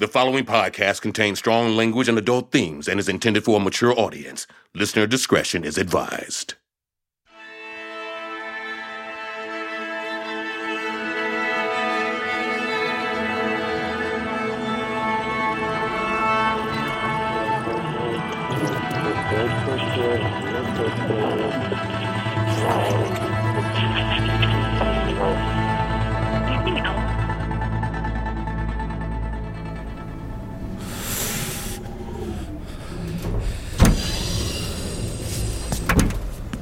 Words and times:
The 0.00 0.08
following 0.08 0.46
podcast 0.46 1.02
contains 1.02 1.40
strong 1.40 1.76
language 1.76 2.08
and 2.08 2.16
adult 2.16 2.52
themes 2.52 2.88
and 2.88 2.98
is 2.98 3.06
intended 3.06 3.44
for 3.44 3.58
a 3.58 3.60
mature 3.60 3.92
audience. 3.92 4.46
Listener 4.72 5.06
discretion 5.06 5.62
is 5.62 5.76
advised. 5.76 6.54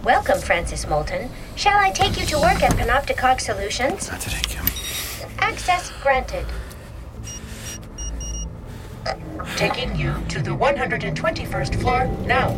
Welcome, 0.08 0.40
Francis 0.40 0.88
Moulton. 0.88 1.28
Shall 1.54 1.78
I 1.78 1.90
take 1.90 2.18
you 2.18 2.24
to 2.24 2.38
work 2.38 2.62
at 2.62 2.72
Panopticog 2.78 3.42
Solutions? 3.42 4.10
Not 4.10 4.22
today, 4.22 4.40
Kim. 4.42 4.64
Access 5.38 5.92
granted. 6.02 6.46
Taking 9.56 9.94
you 9.94 10.14
to 10.30 10.40
the 10.40 10.52
121st 10.52 11.82
floor 11.82 12.06
now. 12.24 12.52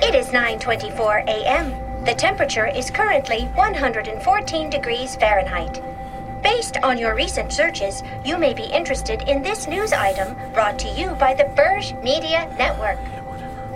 It 0.00 0.14
is 0.14 0.28
9:24 0.28 1.28
a.m. 1.28 2.04
The 2.06 2.14
temperature 2.14 2.66
is 2.66 2.90
currently 2.90 3.42
114 3.56 4.70
degrees 4.70 5.16
Fahrenheit. 5.16 5.82
Based 6.42 6.78
on 6.82 6.96
your 6.96 7.14
recent 7.14 7.52
searches, 7.52 8.02
you 8.24 8.38
may 8.38 8.54
be 8.54 8.64
interested 8.64 9.20
in 9.28 9.42
this 9.42 9.68
news 9.68 9.92
item 9.92 10.34
brought 10.54 10.78
to 10.78 10.88
you 10.88 11.10
by 11.16 11.34
the 11.34 11.44
Burge 11.54 11.92
Media 12.02 12.48
Network. 12.58 13.19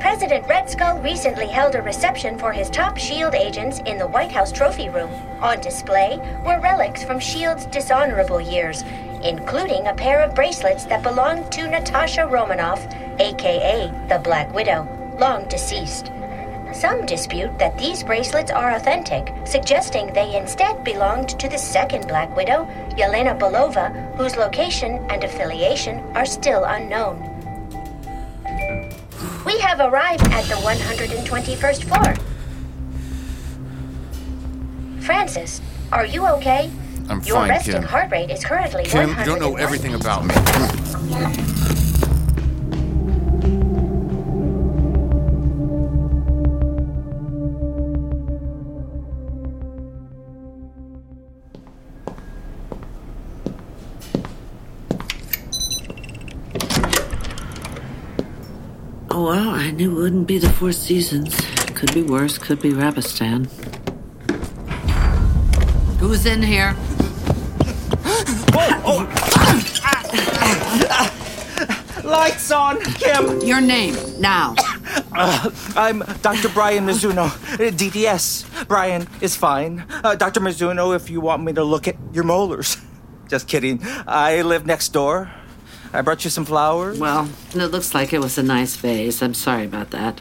President 0.04 0.46
Red 0.46 0.68
Skull 0.68 0.98
recently 0.98 1.46
held 1.46 1.74
a 1.74 1.80
reception 1.80 2.36
for 2.36 2.52
his 2.52 2.68
top 2.68 2.98
SHIELD 2.98 3.34
agents 3.34 3.78
in 3.86 3.96
the 3.96 4.06
White 4.06 4.30
House 4.30 4.52
Trophy 4.52 4.90
Room. 4.90 5.10
On 5.40 5.58
display 5.62 6.18
were 6.44 6.60
relics 6.60 7.02
from 7.02 7.18
SHIELD's 7.18 7.64
dishonorable 7.64 8.38
years, 8.38 8.84
including 9.22 9.86
a 9.86 9.94
pair 9.94 10.20
of 10.20 10.34
bracelets 10.34 10.84
that 10.84 11.02
belonged 11.02 11.50
to 11.52 11.66
Natasha 11.66 12.26
Romanoff, 12.26 12.86
aka 13.18 13.90
the 14.08 14.18
Black 14.18 14.52
Widow, 14.52 14.86
long 15.18 15.48
deceased. 15.48 16.12
Some 16.74 17.06
dispute 17.06 17.58
that 17.58 17.78
these 17.78 18.04
bracelets 18.04 18.50
are 18.50 18.72
authentic, 18.72 19.32
suggesting 19.46 20.12
they 20.12 20.36
instead 20.36 20.84
belonged 20.84 21.30
to 21.40 21.48
the 21.48 21.56
second 21.56 22.08
Black 22.08 22.36
Widow, 22.36 22.68
Yelena 22.90 23.38
Belova, 23.38 23.90
whose 24.18 24.36
location 24.36 25.02
and 25.08 25.24
affiliation 25.24 26.04
are 26.14 26.26
still 26.26 26.64
unknown. 26.64 27.33
We 29.44 29.58
have 29.58 29.80
arrived 29.80 30.22
at 30.28 30.44
the 30.44 30.54
121st 30.54 31.84
floor. 31.84 32.14
Francis, 35.00 35.60
are 35.92 36.06
you 36.06 36.26
okay? 36.26 36.70
I'm 37.10 37.20
Your 37.22 37.36
fine, 37.36 37.50
resting 37.50 37.74
Kim. 37.74 37.82
heart 37.82 38.10
rate 38.10 38.30
is 38.30 38.42
currently 38.44 38.84
Kim, 38.84 39.10
you 39.10 39.24
don't 39.24 39.40
know 39.40 39.56
everything 39.56 39.94
about 39.94 40.24
me. 40.24 40.34
I 59.54 59.70
knew 59.70 59.92
it 59.92 60.02
wouldn't 60.02 60.26
be 60.26 60.38
the 60.38 60.50
Four 60.50 60.72
Seasons. 60.72 61.40
Could 61.76 61.94
be 61.94 62.02
worse, 62.02 62.38
could 62.38 62.60
be 62.60 62.72
Rabistan. 62.72 63.46
Who's 66.00 66.26
in 66.26 66.42
here? 66.42 66.74
Lights 72.02 72.50
on, 72.50 72.80
Kim. 72.82 73.40
Your 73.42 73.60
name, 73.60 73.94
now. 74.18 74.56
I'm 75.76 76.00
Dr. 76.20 76.48
Brian 76.48 76.84
Mizuno, 76.84 77.26
uh, 77.26 77.70
DDS. 77.70 78.66
Brian 78.66 79.06
is 79.20 79.36
fine. 79.36 79.86
Uh, 80.02 80.16
Dr. 80.16 80.40
Mizuno, 80.40 80.96
if 80.96 81.08
you 81.08 81.20
want 81.20 81.44
me 81.44 81.52
to 81.52 81.62
look 81.62 81.86
at 81.86 81.94
your 82.12 82.24
molars. 82.24 82.76
Just 83.28 83.46
kidding. 83.46 83.78
I 84.04 84.42
live 84.42 84.66
next 84.66 84.88
door. 84.92 85.30
I 85.94 86.02
brought 86.02 86.24
you 86.24 86.30
some 86.30 86.44
flowers. 86.44 86.98
Well, 86.98 87.28
it 87.54 87.66
looks 87.70 87.94
like 87.94 88.12
it 88.12 88.20
was 88.20 88.36
a 88.36 88.42
nice 88.42 88.74
vase. 88.74 89.22
I'm 89.22 89.32
sorry 89.32 89.64
about 89.64 89.90
that. 89.90 90.20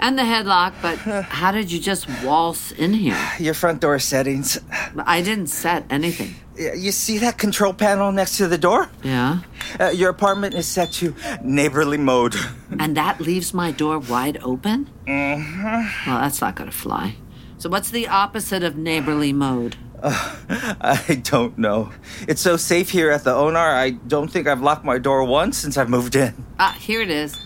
And 0.00 0.18
the 0.18 0.22
headlock, 0.22 0.74
but 0.82 0.98
how 1.28 1.52
did 1.52 1.70
you 1.70 1.78
just 1.78 2.08
waltz 2.24 2.72
in 2.72 2.94
here? 2.94 3.18
Your 3.38 3.54
front 3.54 3.80
door 3.80 3.98
settings. 4.00 4.58
I 5.06 5.22
didn't 5.22 5.48
set 5.48 5.84
anything. 5.88 6.34
You 6.56 6.90
see 6.90 7.18
that 7.18 7.38
control 7.38 7.72
panel 7.72 8.10
next 8.10 8.36
to 8.38 8.48
the 8.48 8.58
door? 8.58 8.90
Yeah? 9.04 9.40
Uh, 9.78 9.90
your 9.90 10.10
apartment 10.10 10.56
is 10.56 10.66
set 10.66 10.90
to 10.94 11.14
neighborly 11.42 11.98
mode. 11.98 12.34
And 12.80 12.96
that 12.96 13.20
leaves 13.20 13.54
my 13.54 13.70
door 13.72 13.98
wide 13.98 14.38
open? 14.42 14.90
Mm-hmm. 15.06 16.10
Well, 16.10 16.20
that's 16.20 16.40
not 16.40 16.54
gonna 16.56 16.70
fly. 16.70 17.16
So, 17.58 17.68
what's 17.68 17.90
the 17.90 18.06
opposite 18.06 18.62
of 18.62 18.76
neighborly 18.76 19.32
mode? 19.32 19.76
I 20.02 21.20
don't 21.24 21.58
know. 21.58 21.90
It's 22.28 22.40
so 22.40 22.56
safe 22.56 22.90
here 22.90 23.10
at 23.10 23.24
the 23.24 23.34
Onar, 23.34 23.74
I 23.74 23.90
don't 23.90 24.28
think 24.28 24.46
I've 24.46 24.62
locked 24.62 24.84
my 24.84 24.98
door 24.98 25.24
once 25.24 25.58
since 25.58 25.76
I've 25.76 25.88
moved 25.90 26.14
in. 26.16 26.44
Ah, 26.58 26.76
here 26.78 27.00
it 27.00 27.10
is 27.10 27.36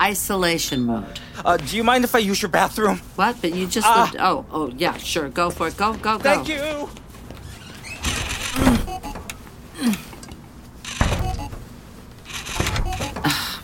isolation 0.00 0.82
mode. 0.84 1.18
Uh, 1.44 1.56
do 1.56 1.76
you 1.76 1.82
mind 1.82 2.04
if 2.04 2.14
I 2.14 2.18
use 2.18 2.40
your 2.40 2.50
bathroom? 2.50 2.98
What? 3.16 3.40
But 3.40 3.52
you 3.54 3.66
just 3.66 3.86
Ah. 3.86 4.02
lived. 4.04 4.16
Oh, 4.20 4.44
oh, 4.52 4.68
yeah, 4.76 4.96
sure. 4.96 5.28
Go 5.28 5.50
for 5.50 5.66
it. 5.68 5.76
Go, 5.76 5.92
go, 5.94 6.18
go. 6.18 6.18
Thank 6.18 6.48
you. 6.48 6.88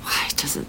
Why 0.02 0.28
doesn't. 0.36 0.68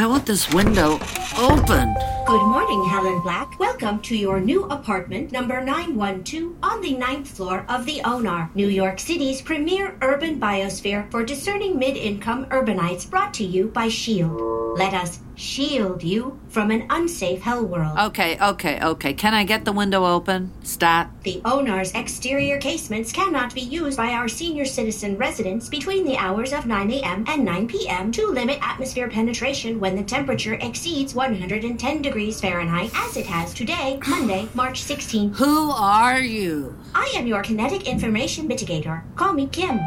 Why 0.00 0.06
won't 0.06 0.24
this 0.24 0.50
window 0.54 0.98
open? 1.36 1.94
Good 2.26 2.46
morning, 2.46 2.88
Helen 2.88 3.20
Black. 3.20 3.58
Welcome 3.58 4.00
to 4.00 4.16
your 4.16 4.40
new 4.40 4.64
apartment, 4.64 5.30
number 5.30 5.62
912, 5.62 6.54
on 6.62 6.80
the 6.80 6.94
ninth 6.94 7.28
floor 7.28 7.66
of 7.68 7.84
the 7.84 8.00
ONAR, 8.02 8.48
New 8.54 8.68
York 8.68 8.98
City's 8.98 9.42
premier 9.42 9.98
urban 10.00 10.40
biosphere 10.40 11.10
for 11.10 11.22
discerning 11.22 11.78
mid 11.78 11.98
income 11.98 12.46
urbanites, 12.46 13.10
brought 13.10 13.34
to 13.34 13.44
you 13.44 13.66
by 13.66 13.88
SHIELD. 13.88 14.59
Let 14.76 14.94
us 14.94 15.20
shield 15.34 16.02
you 16.02 16.38
from 16.48 16.70
an 16.70 16.86
unsafe 16.90 17.40
hell 17.42 17.64
world. 17.64 17.98
Okay, 17.98 18.38
okay, 18.40 18.78
okay. 18.80 19.14
Can 19.14 19.34
I 19.34 19.44
get 19.44 19.64
the 19.64 19.72
window 19.72 20.04
open? 20.04 20.52
Stat. 20.62 21.10
The 21.22 21.40
ONAR's 21.44 21.92
exterior 21.92 22.58
casements 22.58 23.10
cannot 23.10 23.54
be 23.54 23.62
used 23.62 23.96
by 23.96 24.10
our 24.10 24.28
senior 24.28 24.64
citizen 24.64 25.16
residents 25.16 25.68
between 25.68 26.04
the 26.04 26.16
hours 26.16 26.52
of 26.52 26.66
9 26.66 26.90
a.m. 26.90 27.24
and 27.26 27.44
9 27.44 27.68
p.m. 27.68 28.12
to 28.12 28.26
limit 28.26 28.58
atmosphere 28.62 29.08
penetration 29.08 29.80
when 29.80 29.96
the 29.96 30.04
temperature 30.04 30.54
exceeds 30.54 31.14
110 31.14 32.02
degrees 32.02 32.40
Fahrenheit, 32.40 32.90
as 32.94 33.16
it 33.16 33.26
has 33.26 33.54
today, 33.54 33.98
Monday, 34.06 34.48
March 34.54 34.82
16th. 34.82 35.36
Who 35.36 35.70
are 35.70 36.20
you? 36.20 36.76
I 36.94 37.12
am 37.16 37.26
your 37.26 37.42
kinetic 37.42 37.88
information 37.88 38.48
mitigator. 38.48 39.02
Call 39.16 39.32
me 39.32 39.46
Kim. 39.46 39.80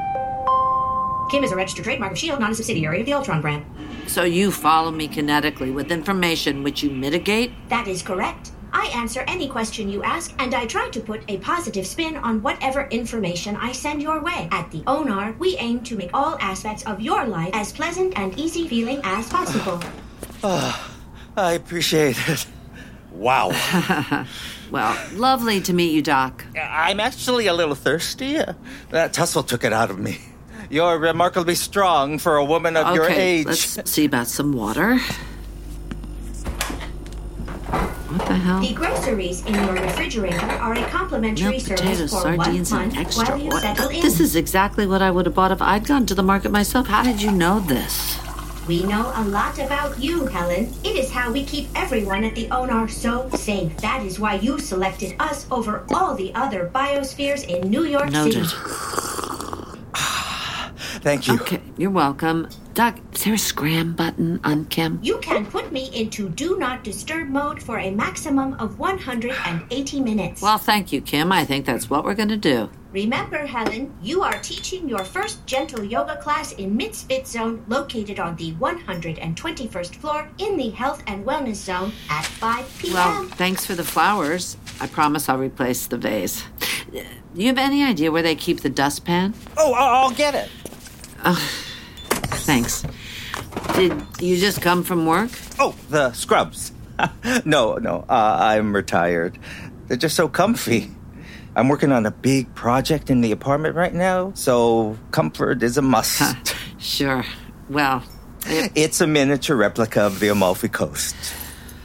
Kim 1.29 1.44
is 1.44 1.51
a 1.51 1.56
registered 1.56 1.85
trademark 1.85 2.11
of 2.11 2.17
SHIELD, 2.17 2.39
not 2.39 2.51
a 2.51 2.56
subsidiary 2.56 3.00
of 3.00 3.06
the 3.06 3.13
Ultron 3.13 3.41
brand. 3.41 3.66
So 4.07 4.23
you 4.23 4.51
follow 4.51 4.91
me 4.91 5.07
kinetically 5.07 5.73
with 5.73 5.91
information 5.91 6.63
which 6.63 6.84
you 6.84 6.89
mitigate? 6.89 7.51
That 7.69 7.88
is 7.88 8.01
correct. 8.01 8.51
I 8.72 8.88
answer 8.95 9.23
any 9.28 9.47
question 9.47 9.88
you 9.88 10.03
ask, 10.03 10.33
and 10.39 10.53
I 10.56 10.66
try 10.66 10.89
to 10.89 11.00
put 11.00 11.22
a 11.28 11.38
positive 11.38 11.85
spin 11.85 12.17
on 12.17 12.41
whatever 12.41 12.88
information 12.89 13.56
I 13.56 13.72
send 13.72 14.01
your 14.01 14.19
way. 14.22 14.47
At 14.51 14.72
the 14.72 14.81
ONAR, 14.81 15.38
we 15.38 15.56
aim 15.57 15.81
to 15.83 15.95
make 15.95 16.09
all 16.13 16.38
aspects 16.39 16.83
of 16.86 17.00
your 17.00 17.25
life 17.25 17.51
as 17.53 17.71
pleasant 17.71 18.18
and 18.18 18.38
easy 18.38 18.68
feeling 18.68 19.00
as 19.03 19.30
possible. 19.30 19.80
I 20.44 21.53
appreciate 21.53 22.18
it. 22.27 22.45
Wow. 23.12 23.51
Well, 24.71 24.97
lovely 25.13 25.62
to 25.62 25.71
meet 25.74 25.92
you, 25.94 26.01
Doc. 26.01 26.45
I'm 26.59 27.00
actually 27.00 27.45
a 27.45 27.53
little 27.53 27.75
thirsty. 27.75 28.38
Uh, 28.39 28.53
That 28.89 29.13
tussle 29.13 29.44
took 29.44 29.63
it 29.63 29.71
out 29.71 29.92
of 29.92 30.00
me. 30.00 30.18
You're 30.73 30.97
remarkably 30.97 31.53
strong 31.53 32.17
for 32.17 32.37
a 32.37 32.43
woman 32.43 32.75
of 32.75 32.95
your 32.95 33.05
Okay, 33.05 33.41
age. 33.41 33.45
let's 33.45 33.91
see 33.91 34.05
about 34.05 34.25
some 34.25 34.53
water. 34.53 34.97
What 38.09 38.27
the 38.27 38.33
hell? 38.33 38.59
The 38.59 38.73
groceries 38.73 39.45
in 39.45 39.53
your 39.53 39.73
refrigerator 39.73 40.39
are 40.39 40.73
a 40.73 40.83
complimentary 40.89 41.51
Milk, 41.51 41.61
service 41.61 41.79
potatoes, 41.79 42.09
for 42.11 42.21
sardines, 42.21 42.71
one 42.71 42.81
and 42.81 42.93
month 42.95 43.05
extra 43.05 43.25
while 43.25 43.37
you 43.37 43.51
oil. 43.51 43.59
settle 43.59 43.89
in. 43.89 44.01
This 44.01 44.19
is 44.19 44.35
exactly 44.35 44.87
what 44.87 45.03
I 45.03 45.11
would 45.11 45.27
have 45.27 45.35
bought 45.35 45.51
if 45.51 45.61
I'd 45.61 45.85
gone 45.85 46.07
to 46.07 46.15
the 46.15 46.23
market 46.23 46.49
myself. 46.51 46.87
How 46.87 47.03
did 47.03 47.21
you 47.21 47.29
know 47.31 47.59
this? 47.59 48.17
We 48.67 48.81
know 48.81 49.11
a 49.13 49.23
lot 49.25 49.59
about 49.59 49.99
you, 49.99 50.25
Helen. 50.25 50.73
It 50.83 50.95
is 50.95 51.11
how 51.11 51.31
we 51.31 51.45
keep 51.45 51.67
everyone 51.75 52.23
at 52.23 52.33
the 52.33 52.47
ONAR 52.47 52.89
so 52.89 53.29
safe. 53.35 53.77
That 53.77 54.03
is 54.03 54.19
why 54.19 54.35
you 54.35 54.57
selected 54.57 55.15
us 55.19 55.45
over 55.51 55.83
all 55.93 56.15
the 56.15 56.33
other 56.33 56.71
biospheres 56.73 57.43
in 57.47 57.69
New 57.69 57.83
York 57.83 58.09
Noted. 58.09 58.47
City. 58.47 59.22
Thank 61.03 61.27
you. 61.27 61.33
Okay, 61.33 61.61
you're 61.77 61.91
welcome. 61.91 62.47
Doc, 62.73 62.97
is 63.11 63.25
there 63.25 63.33
a 63.33 63.38
scram 63.38 63.94
button 63.94 64.39
on 64.45 64.63
Kim? 64.65 65.00
You 65.03 65.17
can 65.17 65.45
put 65.45 65.73
me 65.73 65.91
into 65.94 66.29
do 66.29 66.57
not 66.57 66.85
disturb 66.85 67.27
mode 67.27 67.61
for 67.61 67.77
a 67.77 67.91
maximum 67.91 68.53
of 68.53 68.79
180 68.79 70.00
minutes. 70.00 70.41
Well, 70.41 70.57
thank 70.57 70.94
you, 70.94 71.01
Kim. 71.01 71.33
I 71.33 71.44
think 71.44 71.65
that's 71.65 71.89
what 71.89 72.05
we're 72.05 72.15
going 72.15 72.29
to 72.29 72.38
do. 72.38 72.69
Remember, 72.94 73.45
Helen, 73.45 73.94
you 74.01 74.21
are 74.21 74.39
teaching 74.39 74.88
your 74.88 75.03
first 75.03 75.45
gentle 75.45 75.83
yoga 75.83 76.15
class 76.17 76.53
in 76.53 76.77
Misfit 76.77 77.27
Zone, 77.27 77.65
located 77.67 78.19
on 78.19 78.38
the 78.38 78.53
121st 78.53 79.95
floor 79.95 80.29
in 80.38 80.56
the 80.56 80.69
Health 80.69 81.03
and 81.07 81.25
Wellness 81.25 81.56
Zone 81.56 81.91
at 82.09 82.23
5 82.23 82.79
p.m. 82.79 82.94
Well, 82.94 83.25
thanks 83.25 83.65
for 83.65 83.75
the 83.75 83.83
flowers. 83.83 84.56
I 84.79 84.88
promise 84.88 85.27
I'll 85.27 85.38
replace 85.38 85.85
the 85.85 85.97
vase. 85.97 86.44
Do 86.91 87.03
you 87.35 87.47
have 87.47 87.57
any 87.57 87.83
idea 87.83 88.11
where 88.11 88.21
they 88.21 88.35
keep 88.35 88.61
the 88.61 88.69
dustpan? 88.69 89.33
Oh, 89.57 89.73
I'll 89.73 90.06
I'll 90.06 90.11
get 90.11 90.35
it. 90.35 90.49
Thanks. 91.23 92.85
Did 93.75 93.93
you 94.19 94.37
just 94.37 94.61
come 94.61 94.83
from 94.83 95.05
work? 95.05 95.31
Oh, 95.59 95.75
the 95.89 96.11
scrubs. 96.13 96.71
no, 97.45 97.75
no, 97.77 98.05
uh, 98.09 98.37
I'm 98.39 98.75
retired. 98.75 99.39
They're 99.87 99.97
just 99.97 100.15
so 100.15 100.27
comfy. 100.27 100.91
I'm 101.55 101.69
working 101.69 101.91
on 101.91 102.05
a 102.05 102.11
big 102.11 102.53
project 102.55 103.09
in 103.09 103.21
the 103.21 103.31
apartment 103.31 103.75
right 103.75 103.93
now, 103.93 104.31
so 104.35 104.97
comfort 105.11 105.63
is 105.63 105.77
a 105.77 105.81
must. 105.81 106.55
Sure. 106.79 107.23
Well, 107.69 108.03
it, 108.45 108.71
it's 108.75 108.99
a 109.01 109.07
miniature 109.07 109.55
replica 109.55 110.01
of 110.01 110.19
the 110.19 110.27
Amalfi 110.29 110.67
Coast. 110.67 111.15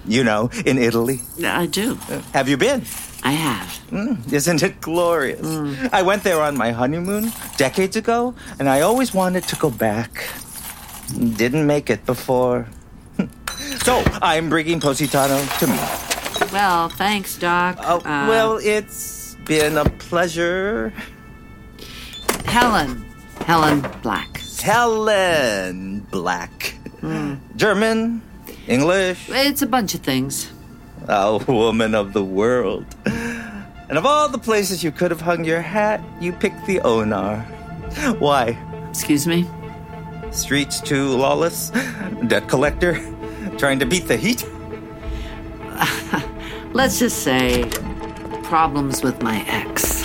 You 0.06 0.24
know, 0.24 0.50
in 0.64 0.78
Italy. 0.78 1.20
I 1.44 1.66
do. 1.66 1.94
Have 2.32 2.48
you 2.48 2.56
been? 2.56 2.82
I 3.22 3.32
have. 3.32 3.68
Mm, 3.90 4.32
isn't 4.32 4.62
it 4.62 4.80
glorious? 4.80 5.40
Mm. 5.46 5.90
I 5.92 6.02
went 6.02 6.22
there 6.22 6.40
on 6.40 6.56
my 6.56 6.70
honeymoon 6.70 7.32
decades 7.56 7.96
ago, 7.96 8.34
and 8.58 8.68
I 8.68 8.82
always 8.82 9.12
wanted 9.12 9.44
to 9.48 9.56
go 9.56 9.70
back. 9.70 10.28
Didn't 11.36 11.66
make 11.66 11.90
it 11.90 12.04
before. 12.06 12.66
so, 13.82 14.02
I'm 14.22 14.48
bringing 14.48 14.78
Positano 14.80 15.44
to 15.58 15.66
me. 15.66 15.78
Well, 16.52 16.88
thanks, 16.90 17.36
Doc. 17.38 17.78
Oh, 17.80 17.98
Uh, 17.98 18.26
well, 18.28 18.58
it's 18.62 19.34
been 19.44 19.76
a 19.78 19.84
pleasure. 19.84 20.92
Helen. 22.44 23.04
Helen 23.46 23.80
Black. 24.02 24.40
Helen 24.62 26.00
Black. 26.10 26.74
Hmm. 27.00 27.34
German, 27.56 28.22
English, 28.66 29.28
It's 29.28 29.62
a 29.62 29.66
bunch 29.66 29.94
of 29.94 30.00
things. 30.00 30.50
A 31.08 31.38
woman 31.48 31.94
of 31.94 32.12
the 32.12 32.24
world. 32.24 32.86
And 33.06 33.96
of 33.96 34.04
all 34.04 34.28
the 34.28 34.38
places 34.38 34.84
you 34.84 34.92
could 34.92 35.10
have 35.10 35.22
hung 35.22 35.44
your 35.44 35.62
hat, 35.62 36.02
you 36.20 36.32
picked 36.32 36.66
the 36.66 36.80
Onar. 36.80 37.40
Why? 38.18 38.58
Excuse 38.90 39.26
me? 39.26 39.48
Streets 40.30 40.80
too 40.80 41.08
lawless? 41.08 41.70
Debt 42.26 42.48
collector? 42.48 43.00
Trying 43.56 43.78
to 43.78 43.86
beat 43.86 44.06
the 44.06 44.16
heat? 44.16 44.44
Let's 46.74 46.98
just 46.98 47.22
say 47.22 47.64
problems 48.44 49.02
with 49.02 49.22
my 49.22 49.42
ex. 49.48 50.04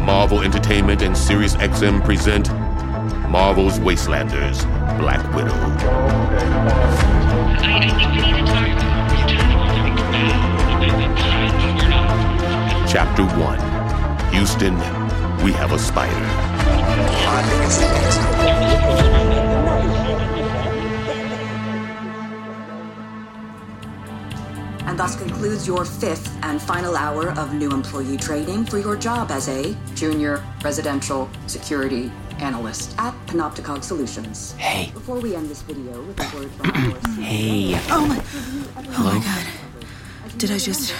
Marvel 0.00 0.40
Entertainment 0.40 1.02
and 1.02 1.16
Sirius 1.16 1.56
XM 1.56 2.02
present 2.04 2.48
Marvel's 3.34 3.80
Wastelanders 3.80 4.62
Black 4.96 5.20
Widow. 5.34 5.50
Chapter 12.86 13.24
1 13.24 14.34
Houston, 14.34 14.76
we 15.44 15.50
have 15.50 15.72
a 15.72 15.78
spider. 15.80 16.14
And 24.86 24.96
thus 24.96 25.16
concludes 25.16 25.66
your 25.66 25.84
fifth 25.84 26.32
and 26.44 26.62
final 26.62 26.96
hour 26.96 27.30
of 27.30 27.52
new 27.52 27.72
employee 27.72 28.16
training 28.16 28.66
for 28.66 28.78
your 28.78 28.94
job 28.94 29.32
as 29.32 29.48
a 29.48 29.76
junior 29.96 30.40
residential 30.62 31.28
security 31.48 32.12
analyst 32.40 32.94
at 32.98 33.14
Panopticog 33.26 33.82
Solutions. 33.82 34.52
Hey. 34.52 34.90
Before 34.92 35.18
we 35.20 35.34
end 35.34 35.48
this 35.48 35.62
video 35.62 36.02
with 36.02 36.18
a 36.20 36.36
word 36.36 36.50
from 36.52 36.70
our 36.70 37.00
Hey. 37.22 37.74
Oh 37.90 38.06
my, 38.06 38.22
oh 38.96 39.04
my 39.04 39.24
god. 39.24 39.46
Did 40.38 40.50
I 40.50 40.58
just. 40.58 40.94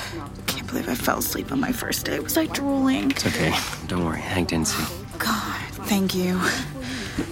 Can't 0.47 0.67
believe 0.69 0.89
I 0.89 0.95
fell 0.95 1.19
asleep 1.19 1.51
on 1.53 1.61
my 1.61 1.73
first 1.73 2.07
day. 2.07 2.19
Was 2.21 2.37
I 2.37 2.47
drooling? 2.47 3.11
It's 3.11 3.27
okay. 3.27 3.53
Don't 3.89 4.05
worry. 4.05 4.21
Hank 4.21 4.49
didn't 4.51 4.69
see. 4.69 4.85
God, 5.19 5.61
thank 5.89 6.15
you. 6.15 6.41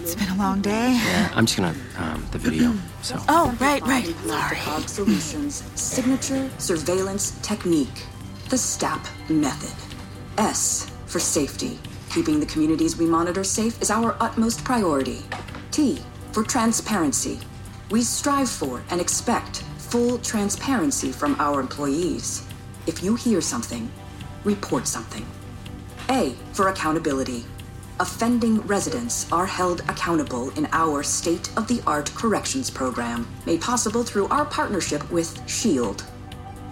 It's 0.01 0.15
been 0.15 0.29
a 0.29 0.37
long 0.37 0.61
day. 0.61 0.93
Yeah, 1.05 1.31
I'm 1.35 1.47
just 1.47 1.59
gonna 1.59 1.75
um 1.99 2.27
the 2.33 2.39
video. 2.39 2.75
So 3.03 3.19
Oh, 3.29 3.57
right, 3.61 3.83
right. 3.83 4.07
Sorry. 4.07 4.57
Panopticog 4.57 4.89
Solutions 4.89 5.65
signature 5.75 6.49
surveillance 6.59 7.37
technique, 7.43 8.07
the 8.49 8.57
STAP 8.59 9.05
method. 9.29 9.75
S 10.39 10.91
for 11.07 11.19
safety. 11.19 11.79
Keeping 12.13 12.41
the 12.41 12.47
communities 12.47 12.99
we 12.99 13.07
monitor 13.07 13.43
safe 13.43 13.81
is 13.81 13.91
our 13.91 14.19
utmost 14.21 14.63
priority. 14.65 15.23
T 15.71 15.99
for 16.33 16.43
transparency. 16.43 17.41
We 17.91 18.03
strive 18.03 18.51
for 18.51 18.83
and 18.91 19.01
expect 19.01 19.63
full 19.79 20.19
transparency 20.19 21.11
from 21.11 21.37
our 21.41 21.59
employees. 21.59 22.47
If 22.87 23.03
you 23.03 23.15
hear 23.15 23.41
something, 23.41 23.91
report 24.45 24.87
something. 24.87 25.25
A 26.11 26.35
for 26.53 26.69
accountability. 26.69 27.47
Offending 27.99 28.61
residents 28.67 29.31
are 29.33 29.47
held 29.47 29.81
accountable 29.89 30.51
in 30.51 30.69
our 30.73 31.03
state 31.03 31.51
of 31.57 31.67
the 31.67 31.83
art 31.87 32.15
corrections 32.15 32.69
program, 32.69 33.27
made 33.47 33.63
possible 33.63 34.03
through 34.03 34.29
our 34.29 34.45
partnership 34.45 35.11
with 35.11 35.41
SHIELD. 35.49 36.05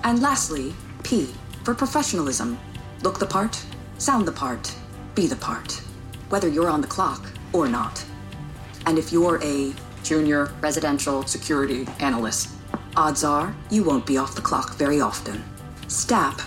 And 0.04 0.20
lastly, 0.20 0.75
P 1.02 1.31
for 1.64 1.75
professionalism. 1.75 2.58
Look 3.02 3.19
the 3.19 3.26
part, 3.26 3.64
sound 3.96 4.26
the 4.26 4.32
part, 4.32 4.75
be 5.20 5.26
the 5.26 5.37
part, 5.37 5.72
whether 6.31 6.49
you're 6.49 6.70
on 6.70 6.81
the 6.81 6.87
clock 6.87 7.31
or 7.52 7.69
not. 7.69 8.02
And 8.87 8.99
if 8.99 9.12
you're 9.12 9.38
a 9.43 9.75
junior 10.02 10.50
residential 10.62 11.26
security 11.26 11.87
analyst, 11.99 12.49
odds 12.96 13.22
are 13.22 13.55
you 13.70 13.84
won't 13.84 14.06
be 14.06 14.17
off 14.17 14.34
the 14.34 14.40
clock 14.40 14.76
very 14.76 14.99
often. 14.99 15.44
STAP 15.88 16.40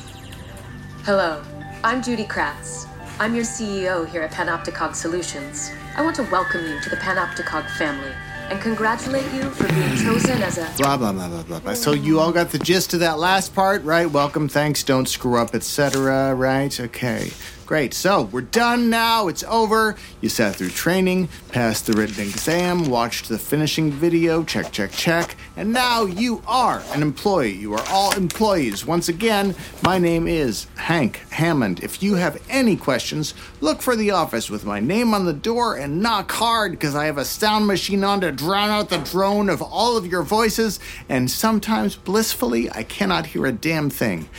Hello, 1.04 1.44
I'm 1.84 2.02
Judy 2.02 2.24
Kratz. 2.24 2.88
I'm 3.20 3.36
your 3.36 3.44
CEO 3.44 4.10
here 4.10 4.24
at 4.24 4.32
Panopticog 4.32 4.96
Solutions. 4.96 5.72
I 5.96 6.02
want 6.02 6.16
to 6.16 6.24
welcome 6.32 6.66
you 6.66 6.80
to 6.82 6.90
the 6.90 6.96
Panopticog 6.96 7.70
family 7.78 8.12
and 8.50 8.60
congratulate 8.60 9.32
you 9.34 9.52
for 9.52 9.68
being 9.72 9.96
chosen 9.98 10.42
as 10.42 10.58
a 10.58 10.68
Blah 10.78 10.98
blah 10.98 11.12
blah 11.12 11.28
blah 11.28 11.44
blah 11.44 11.60
blah. 11.60 11.74
So 11.76 11.92
you 11.92 12.20
all 12.20 12.32
got 12.32 12.50
the 12.50 12.58
gist 12.60 12.96
of 12.96 13.02
that 13.02 13.20
last 13.20 13.54
part, 13.54 13.84
right? 13.84 14.10
Welcome, 14.10 14.50
thanks, 14.50 14.84
don't 14.84 15.08
screw 15.08 15.38
up, 15.38 15.54
etc. 15.54 16.34
Right? 16.34 16.80
Okay, 16.80 17.32
great. 17.74 17.92
So 17.96 18.22
we're 18.32 18.42
done 18.42 18.92
now. 18.92 19.28
It's 19.28 19.44
over. 19.46 19.96
You 20.22 20.30
sat 20.30 20.56
through 20.56 20.70
training, 20.70 21.28
passed 21.50 21.88
the 21.88 21.94
written 21.94 22.22
exam, 22.22 22.88
watched 22.88 23.30
the 23.30 23.40
finishing 23.40 23.90
video. 23.90 24.44
Check, 24.44 24.72
check, 24.72 24.92
check. 24.92 25.36
And 25.58 25.74
now 25.74 26.04
you 26.04 26.44
are 26.46 26.84
an 26.94 27.02
employee. 27.02 27.54
You 27.54 27.74
are 27.74 27.84
all 27.90 28.14
employees. 28.14 28.86
Once 28.86 29.10
again, 29.10 29.56
my 29.82 29.98
name 29.98 30.28
is 30.28 30.68
Hank 30.76 31.24
Hammond. 31.32 31.80
If 31.84 32.04
you 32.04 32.14
have 32.14 32.40
any 32.48 32.78
questions, 32.78 33.34
look 33.60 33.82
for 33.82 33.96
the 33.96 34.12
office 34.12 34.52
with 34.52 34.66
my 34.66 34.80
name 34.80 35.16
on 35.16 35.26
the 35.26 35.34
door 35.34 35.76
and 35.76 36.00
knock 36.00 36.32
hard 36.32 36.74
because 36.74 36.94
I 36.94 37.08
have 37.08 37.18
a 37.18 37.26
sound 37.26 37.66
machine 37.66 38.04
on 38.04 38.22
to 38.22 38.32
drown 38.32 38.70
out 38.70 38.90
the 38.90 39.00
drone 39.00 39.50
of 39.50 39.64
all 39.64 39.98
of 39.98 40.06
your 40.06 40.22
voices. 40.22 40.80
And 41.10 41.32
sometimes, 41.32 41.96
blissfully, 41.96 42.70
I 42.70 42.84
cannot 42.84 43.26
hear 43.26 43.48
a 43.48 43.52
damn 43.52 43.90
thing. 43.90 44.30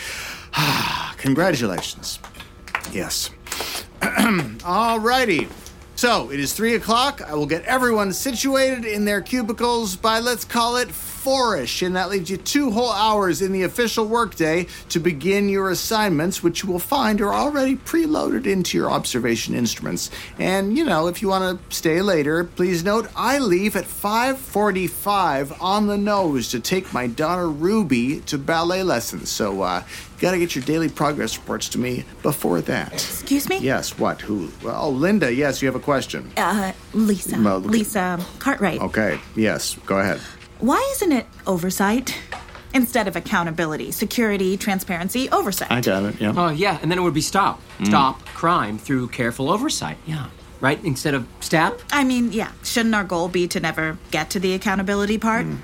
Congratulations. 1.16 2.20
Yes. 2.94 3.30
All 4.64 5.00
righty. 5.00 5.48
So 5.96 6.30
it 6.30 6.38
is 6.38 6.52
three 6.52 6.76
o'clock. 6.76 7.20
I 7.22 7.34
will 7.34 7.46
get 7.46 7.64
everyone 7.64 8.12
situated 8.12 8.84
in 8.84 9.04
their 9.04 9.20
cubicles 9.20 9.96
by 9.96 10.20
let's 10.20 10.44
call 10.44 10.76
it 10.76 10.90
four-ish, 11.24 11.80
and 11.80 11.96
that 11.96 12.10
leaves 12.10 12.28
you 12.28 12.36
two 12.36 12.70
whole 12.70 12.92
hours 12.92 13.40
in 13.40 13.50
the 13.50 13.62
official 13.62 14.04
workday 14.06 14.66
to 14.90 15.00
begin 15.00 15.48
your 15.48 15.70
assignments, 15.70 16.42
which 16.42 16.62
you 16.62 16.70
will 16.70 16.78
find 16.78 17.18
are 17.22 17.32
already 17.32 17.76
preloaded 17.76 18.46
into 18.46 18.76
your 18.76 18.90
observation 18.90 19.54
instruments. 19.54 20.10
And 20.38 20.76
you 20.76 20.84
know, 20.84 21.06
if 21.06 21.22
you 21.22 21.28
want 21.28 21.58
to 21.70 21.74
stay 21.74 22.02
later, 22.02 22.44
please 22.44 22.84
note 22.84 23.08
I 23.16 23.38
leave 23.38 23.74
at 23.74 23.86
5:45 23.86 25.56
on 25.62 25.86
the 25.86 25.96
nose 25.96 26.50
to 26.50 26.60
take 26.60 26.92
my 26.92 27.06
daughter 27.06 27.48
Ruby 27.48 28.20
to 28.26 28.36
ballet 28.36 28.82
lessons. 28.82 29.30
So 29.30 29.62
uh, 29.62 29.82
you 30.14 30.20
got 30.20 30.32
to 30.32 30.38
get 30.38 30.54
your 30.54 30.64
daily 30.64 30.90
progress 30.90 31.38
reports 31.38 31.70
to 31.70 31.78
me 31.78 32.04
before 32.22 32.60
that. 32.62 32.92
Excuse 32.92 33.48
me? 33.48 33.58
Yes, 33.58 33.98
what? 33.98 34.20
Who? 34.20 34.50
Oh, 34.62 34.90
Linda, 34.90 35.32
yes, 35.32 35.62
you 35.62 35.68
have 35.68 35.74
a 35.74 35.80
question. 35.80 36.30
Uh, 36.36 36.72
Lisa. 36.92 37.40
Well, 37.40 37.60
Lisa 37.60 38.24
Cartwright. 38.38 38.80
Okay, 38.82 39.18
yes, 39.34 39.76
go 39.86 39.98
ahead. 39.98 40.20
Why 40.60 40.86
isn't 40.94 41.12
it 41.12 41.26
oversight? 41.46 42.16
instead 42.74 43.06
of 43.06 43.16
accountability, 43.16 43.92
security, 43.92 44.56
transparency, 44.56 45.30
oversight. 45.30 45.70
I 45.70 45.80
got 45.80 46.02
it. 46.02 46.20
Yeah. 46.20 46.34
Oh, 46.36 46.48
yeah, 46.50 46.78
and 46.82 46.90
then 46.90 46.98
it 46.98 47.02
would 47.02 47.14
be 47.14 47.20
stop. 47.20 47.62
Mm. 47.78 47.86
Stop 47.86 48.24
crime 48.26 48.78
through 48.78 49.08
careful 49.08 49.48
oversight. 49.48 49.96
Yeah. 50.04 50.26
Right? 50.60 50.82
Instead 50.84 51.14
of 51.14 51.26
stop? 51.40 51.78
I 51.92 52.04
mean, 52.04 52.32
yeah, 52.32 52.50
shouldn't 52.64 52.94
our 52.94 53.04
goal 53.04 53.28
be 53.28 53.46
to 53.48 53.60
never 53.60 53.96
get 54.10 54.30
to 54.30 54.40
the 54.40 54.54
accountability 54.54 55.18
part? 55.18 55.46
Mm. 55.46 55.58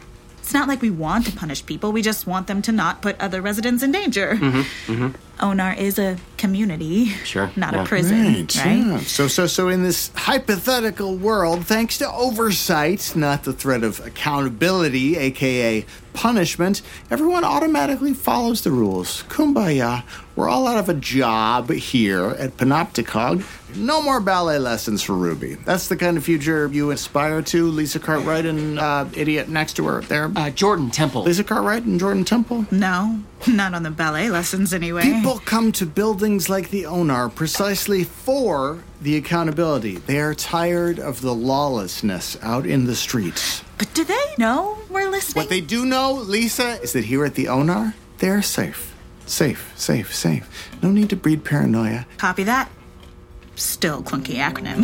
It's 0.51 0.55
not 0.57 0.67
like 0.67 0.83
we 0.83 0.91
want 0.91 1.27
to 1.27 1.33
punish 1.33 1.65
people, 1.65 1.93
we 1.93 2.03
just 2.03 2.27
want 2.27 2.49
them 2.49 2.61
to 2.63 2.73
not 2.73 3.03
put 3.03 3.15
other 3.21 3.41
residents 3.41 3.85
in 3.85 3.93
danger. 3.93 4.35
Mm-hmm. 4.35 4.93
Mm-hmm. 4.93 5.45
Onar 5.45 5.75
is 5.75 5.97
a 5.97 6.17
community, 6.39 7.11
Sure. 7.25 7.53
not 7.55 7.73
yeah. 7.73 7.85
a 7.85 7.87
prison, 7.87 8.25
Right, 8.25 8.57
right? 8.57 8.77
yeah. 8.79 8.99
So, 8.99 9.29
so, 9.29 9.47
so 9.47 9.69
in 9.69 9.85
this 9.85 10.11
hypothetical 10.17 11.15
world, 11.17 11.67
thanks 11.69 11.99
to 11.99 12.11
oversight, 12.11 13.13
not 13.15 13.45
the 13.45 13.53
threat 13.53 13.85
of 13.85 14.05
accountability, 14.05 15.17
aka 15.17 15.87
punishment, 16.15 16.83
everyone 17.13 17.45
automatically 17.45 18.13
follows 18.13 18.63
the 18.65 18.73
rules. 18.73 19.23
Kumbaya. 19.29 20.03
We're 20.41 20.49
all 20.49 20.67
out 20.67 20.79
of 20.79 20.89
a 20.89 20.95
job 20.95 21.71
here 21.71 22.31
at 22.31 22.57
Panopticog. 22.57 23.45
No 23.77 24.01
more 24.01 24.21
ballet 24.21 24.59
lessons 24.59 25.03
for 25.03 25.13
Ruby. 25.13 25.57
That's 25.67 25.89
the 25.89 25.99
kind 25.99 26.17
of 26.17 26.25
future 26.25 26.67
you 26.73 26.93
aspire 26.93 27.43
to, 27.43 27.67
Lisa 27.67 28.01
Cartwright 28.01 28.47
and 28.47 28.79
uh, 28.79 29.05
idiot 29.13 29.51
next 29.51 29.75
to 29.75 29.85
her 29.85 30.01
there. 30.01 30.33
Uh, 30.35 30.49
Jordan 30.49 30.91
Temple. 30.91 31.25
Lisa 31.25 31.45
Cartwright 31.45 31.83
and 31.83 32.01
Jordan 32.01 32.25
Temple. 32.25 32.65
No, 32.71 33.21
not 33.47 33.75
on 33.75 33.83
the 33.83 33.91
ballet 33.91 34.31
lessons 34.31 34.73
anyway. 34.73 35.03
People 35.03 35.41
come 35.41 35.73
to 35.73 35.85
buildings 35.85 36.49
like 36.49 36.71
the 36.71 36.87
Onar 36.87 37.29
precisely 37.29 38.03
for 38.03 38.83
the 38.99 39.19
accountability. 39.19 39.97
They 39.99 40.21
are 40.21 40.33
tired 40.33 40.99
of 40.99 41.21
the 41.21 41.35
lawlessness 41.35 42.39
out 42.41 42.65
in 42.65 42.87
the 42.87 42.97
streets. 42.97 43.63
But 43.77 43.93
do 43.93 44.05
they 44.05 44.35
know 44.39 44.79
we're 44.89 45.11
listening? 45.11 45.43
What 45.43 45.51
they 45.51 45.61
do 45.61 45.85
know, 45.85 46.15
Lisa, 46.15 46.81
is 46.81 46.95
that 46.95 47.05
here 47.05 47.27
at 47.27 47.35
the 47.35 47.49
Onar, 47.49 47.95
they're 48.21 48.41
safe. 48.41 48.90
Safe, 49.31 49.73
safe, 49.77 50.13
safe. 50.13 50.69
No 50.83 50.91
need 50.91 51.09
to 51.11 51.17
breed 51.17 51.45
paranoia. 51.45 52.05
Copy 52.19 52.43
that. 52.43 52.69
Still 53.55 54.03
clunky 54.03 54.35
acronym. 54.35 54.83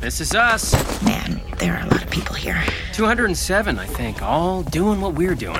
This 0.00 0.20
is 0.20 0.34
us. 0.34 0.74
Man, 1.02 1.40
there 1.56 1.78
are 1.78 1.86
a 1.86 1.88
lot 1.88 2.04
of 2.04 2.10
people 2.10 2.34
here. 2.34 2.62
207, 2.92 3.78
I 3.78 3.86
think, 3.86 4.20
all 4.20 4.64
doing 4.64 5.00
what 5.00 5.14
we're 5.14 5.34
doing. 5.34 5.56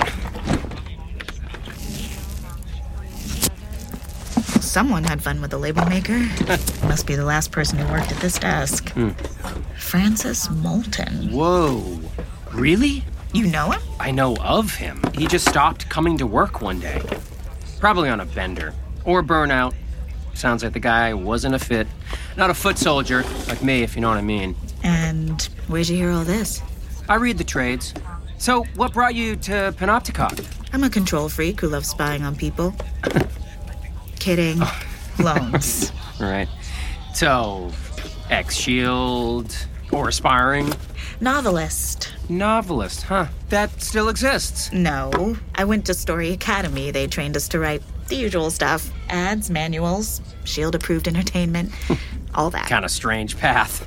Someone 4.69 5.03
had 5.03 5.19
fun 5.19 5.41
with 5.41 5.49
the 5.49 5.57
label 5.57 5.83
maker. 5.85 6.19
Must 6.83 7.07
be 7.07 7.15
the 7.15 7.25
last 7.25 7.51
person 7.51 7.79
who 7.79 7.91
worked 7.91 8.11
at 8.11 8.19
this 8.19 8.37
desk. 8.37 8.91
Hmm. 8.91 9.09
Francis 9.75 10.47
Moulton. 10.47 11.31
Whoa. 11.31 11.99
Really? 12.53 13.03
You 13.33 13.47
know 13.47 13.71
him? 13.71 13.81
I 13.99 14.11
know 14.11 14.35
of 14.35 14.75
him. 14.75 15.01
He 15.15 15.25
just 15.25 15.49
stopped 15.49 15.89
coming 15.89 16.19
to 16.19 16.27
work 16.27 16.61
one 16.61 16.79
day. 16.79 17.01
Probably 17.79 18.09
on 18.09 18.19
a 18.19 18.27
bender. 18.27 18.75
Or 19.05 19.23
burnout. 19.23 19.73
Sounds 20.35 20.63
like 20.63 20.73
the 20.73 20.79
guy 20.79 21.15
wasn't 21.15 21.55
a 21.55 21.59
fit. 21.59 21.87
Not 22.37 22.51
a 22.51 22.53
foot 22.53 22.77
soldier, 22.77 23.23
like 23.47 23.63
me, 23.63 23.81
if 23.81 23.95
you 23.95 24.01
know 24.03 24.09
what 24.09 24.19
I 24.19 24.21
mean. 24.21 24.55
And 24.83 25.41
where'd 25.67 25.89
you 25.89 25.97
hear 25.97 26.11
all 26.11 26.23
this? 26.23 26.61
I 27.09 27.15
read 27.15 27.39
the 27.39 27.43
trades. 27.43 27.95
So, 28.37 28.65
what 28.75 28.93
brought 28.93 29.15
you 29.15 29.35
to 29.35 29.73
Panopticog? 29.79 30.45
I'm 30.73 30.83
a 30.83 30.91
control 30.91 31.27
freak 31.27 31.59
who 31.59 31.69
loves 31.69 31.89
spying 31.89 32.21
on 32.21 32.35
people. 32.35 32.75
Kidding. 34.19 34.61
Loans. 35.19 35.91
Right. 36.19 36.47
So, 37.13 37.71
ex 38.29 38.55
Shield 38.55 39.55
or 39.91 40.07
aspiring? 40.09 40.71
Novelist. 41.21 42.13
Novelist, 42.29 43.03
huh? 43.03 43.27
That 43.49 43.81
still 43.81 44.07
exists. 44.09 44.71
No. 44.71 45.35
I 45.55 45.65
went 45.65 45.85
to 45.87 45.93
Story 45.93 46.31
Academy. 46.31 46.91
They 46.91 47.07
trained 47.07 47.35
us 47.35 47.47
to 47.49 47.59
write 47.59 47.81
the 48.07 48.15
usual 48.15 48.51
stuff 48.51 48.91
ads, 49.09 49.49
manuals, 49.49 50.21
Shield 50.43 50.75
approved 50.75 51.07
entertainment, 51.07 51.71
all 52.33 52.49
that. 52.51 52.67
Kind 52.67 52.85
of 52.85 52.91
strange 52.91 53.37
path. 53.37 53.83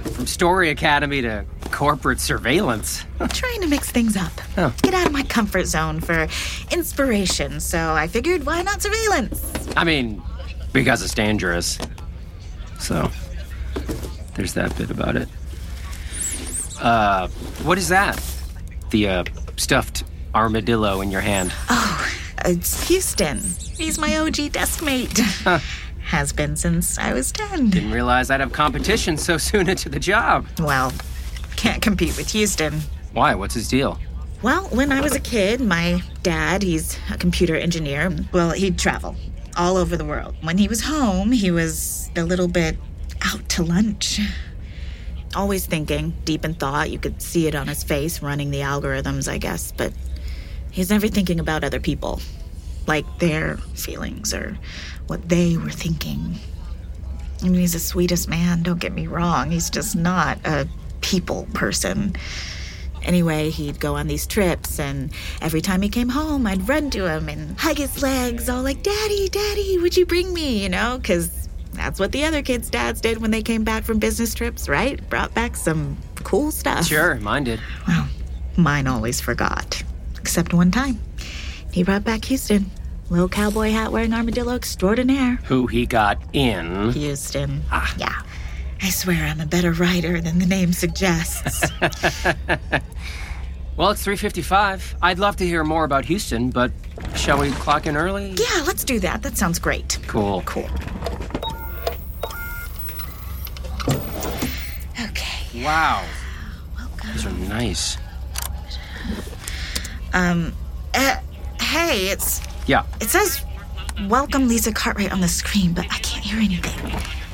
From 0.14 0.26
Story 0.26 0.70
Academy 0.70 1.22
to 1.22 1.44
corporate 1.70 2.20
surveillance. 2.20 3.04
I'm 3.20 3.28
Trying 3.28 3.60
to 3.62 3.66
mix 3.66 3.90
things 3.90 4.16
up. 4.16 4.32
Oh. 4.56 4.74
Get 4.82 4.94
out 4.94 5.06
of 5.06 5.12
my 5.12 5.22
comfort 5.22 5.66
zone 5.66 6.00
for 6.00 6.26
inspiration. 6.70 7.60
So 7.60 7.92
I 7.92 8.06
figured, 8.06 8.44
why 8.46 8.62
not 8.62 8.82
surveillance? 8.82 9.68
I 9.76 9.84
mean, 9.84 10.22
because 10.72 11.02
it's 11.02 11.14
dangerous. 11.14 11.78
So, 12.78 13.10
there's 14.34 14.54
that 14.54 14.76
bit 14.76 14.90
about 14.90 15.16
it. 15.16 15.28
Uh, 16.80 17.28
what 17.62 17.78
is 17.78 17.88
that? 17.88 18.20
The, 18.90 19.08
uh, 19.08 19.24
stuffed 19.56 20.04
armadillo 20.34 21.00
in 21.00 21.10
your 21.10 21.20
hand. 21.20 21.52
Oh, 21.70 22.12
it's 22.44 22.88
Houston. 22.88 23.40
He's 23.76 23.98
my 23.98 24.18
OG 24.18 24.52
desk 24.52 24.82
mate. 24.82 25.18
Has 26.06 26.32
been 26.32 26.56
since 26.56 26.98
I 26.98 27.14
was 27.14 27.32
10. 27.32 27.70
Didn't 27.70 27.90
realize 27.90 28.30
I'd 28.30 28.40
have 28.40 28.52
competition 28.52 29.16
so 29.16 29.38
soon 29.38 29.68
into 29.68 29.88
the 29.88 29.98
job. 29.98 30.46
Well, 30.58 30.92
can't 31.56 31.82
compete 31.82 32.16
with 32.16 32.30
Houston. 32.32 32.80
Why? 33.12 33.34
What's 33.34 33.54
his 33.54 33.68
deal? 33.68 33.98
Well, 34.42 34.64
when 34.64 34.92
I 34.92 35.00
was 35.00 35.14
a 35.14 35.20
kid, 35.20 35.60
my 35.60 36.02
dad, 36.22 36.62
he's 36.62 36.98
a 37.10 37.16
computer 37.16 37.56
engineer. 37.56 38.14
Well, 38.32 38.50
he'd 38.50 38.78
travel 38.78 39.16
all 39.56 39.76
over 39.76 39.96
the 39.96 40.04
world. 40.04 40.34
When 40.42 40.58
he 40.58 40.68
was 40.68 40.82
home, 40.82 41.32
he 41.32 41.50
was 41.50 42.10
a 42.16 42.24
little 42.24 42.48
bit 42.48 42.76
out 43.22 43.48
to 43.50 43.62
lunch. 43.62 44.20
Always 45.34 45.66
thinking, 45.66 46.14
deep 46.24 46.44
in 46.44 46.54
thought. 46.54 46.90
You 46.90 46.98
could 46.98 47.22
see 47.22 47.46
it 47.46 47.54
on 47.54 47.68
his 47.68 47.82
face, 47.82 48.20
running 48.20 48.50
the 48.50 48.60
algorithms, 48.60 49.30
I 49.30 49.38
guess. 49.38 49.72
But 49.72 49.92
he's 50.70 50.90
never 50.90 51.08
thinking 51.08 51.40
about 51.40 51.64
other 51.64 51.80
people, 51.80 52.20
like 52.86 53.06
their 53.18 53.56
feelings 53.74 54.34
or 54.34 54.58
what 55.06 55.28
they 55.28 55.56
were 55.56 55.70
thinking. 55.70 56.36
I 57.40 57.44
mean, 57.44 57.54
he's 57.54 57.72
the 57.72 57.78
sweetest 57.78 58.28
man, 58.28 58.62
don't 58.62 58.80
get 58.80 58.92
me 58.92 59.06
wrong. 59.06 59.50
He's 59.50 59.70
just 59.70 59.96
not 59.96 60.38
a 60.44 60.68
people 61.04 61.46
person. 61.52 62.16
Anyway, 63.02 63.50
he'd 63.50 63.78
go 63.78 63.96
on 63.96 64.06
these 64.06 64.26
trips, 64.26 64.80
and 64.80 65.12
every 65.42 65.60
time 65.60 65.82
he 65.82 65.90
came 65.90 66.08
home, 66.08 66.46
I'd 66.46 66.66
run 66.66 66.88
to 66.90 67.06
him 67.06 67.28
and 67.28 67.60
hug 67.60 67.76
his 67.76 68.02
legs, 68.02 68.48
all 68.48 68.62
like, 68.62 68.82
Daddy, 68.82 69.28
Daddy, 69.28 69.76
would 69.78 69.94
you 69.94 70.06
bring 70.06 70.32
me? 70.32 70.62
You 70.62 70.70
know, 70.70 70.96
because 70.96 71.46
that's 71.74 72.00
what 72.00 72.12
the 72.12 72.24
other 72.24 72.40
kids' 72.40 72.70
dads 72.70 73.02
did 73.02 73.18
when 73.18 73.30
they 73.30 73.42
came 73.42 73.62
back 73.62 73.84
from 73.84 73.98
business 73.98 74.32
trips, 74.32 74.70
right? 74.70 75.06
Brought 75.10 75.34
back 75.34 75.54
some 75.54 75.98
cool 76.16 76.50
stuff. 76.50 76.86
Sure, 76.86 77.16
mine 77.16 77.44
did. 77.44 77.60
Well, 77.86 78.08
mine 78.56 78.86
always 78.86 79.20
forgot. 79.20 79.82
Except 80.18 80.54
one 80.54 80.70
time. 80.70 80.98
He 81.72 81.82
brought 81.82 82.04
back 82.04 82.24
Houston. 82.24 82.70
Little 83.10 83.28
cowboy 83.28 83.70
hat 83.70 83.92
wearing 83.92 84.14
armadillo 84.14 84.54
extraordinaire. 84.54 85.34
Who 85.44 85.66
he 85.66 85.84
got 85.84 86.18
in. 86.32 86.92
Houston. 86.92 87.62
Ah. 87.70 87.94
Yeah. 87.98 88.22
I 88.84 88.90
swear 88.90 89.24
I'm 89.24 89.40
a 89.40 89.46
better 89.46 89.72
writer 89.72 90.20
than 90.20 90.38
the 90.38 90.44
name 90.44 90.74
suggests. 90.74 91.70
well, 93.78 93.90
it's 93.92 94.04
3:55. 94.06 94.96
I'd 95.00 95.18
love 95.18 95.36
to 95.36 95.46
hear 95.46 95.64
more 95.64 95.84
about 95.84 96.04
Houston, 96.04 96.50
but 96.50 96.70
shall 97.16 97.38
we 97.40 97.50
clock 97.52 97.86
in 97.86 97.96
early? 97.96 98.32
yeah, 98.36 98.62
let's 98.66 98.84
do 98.84 99.00
that. 99.00 99.22
That 99.22 99.38
sounds 99.38 99.58
great. 99.58 99.98
Cool. 100.06 100.42
Cool. 100.44 100.68
Okay. 105.02 105.64
Wow. 105.64 106.04
Welcome. 106.76 107.10
These 107.14 107.24
are 107.24 107.30
nice. 107.32 107.96
Um, 110.12 110.52
uh, 110.92 111.16
hey, 111.58 112.08
it's 112.08 112.42
Yeah. 112.66 112.84
it 113.00 113.08
says 113.08 113.42
welcome 114.08 114.46
Lisa 114.46 114.72
Cartwright 114.72 115.10
on 115.10 115.20
the 115.22 115.28
screen, 115.28 115.72
but 115.72 115.86
I 115.86 115.98
can't 116.00 116.22
hear 116.22 116.36
anything. 116.38 116.90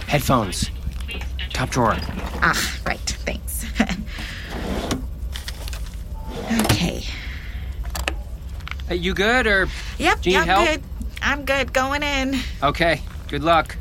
Headphones. 0.07 0.71
Top 1.61 1.69
drawer. 1.69 1.95
Ah, 2.40 2.81
right. 2.87 2.99
Thanks. 3.26 3.67
okay. 6.62 7.05
Hey, 8.88 8.97
you 8.97 9.12
good 9.12 9.47
or 9.47 9.69
Yep, 9.99 10.23
do 10.23 10.31
you 10.31 10.37
yeah, 10.37 10.45
need 10.45 10.50
I'm 10.50 10.64
help? 10.64 10.69
good. 10.71 10.83
I'm 11.21 11.45
good. 11.45 11.75
Going 11.75 12.02
in. 12.02 12.40
Okay. 12.62 13.02
Good 13.29 13.43
luck. 13.43 13.76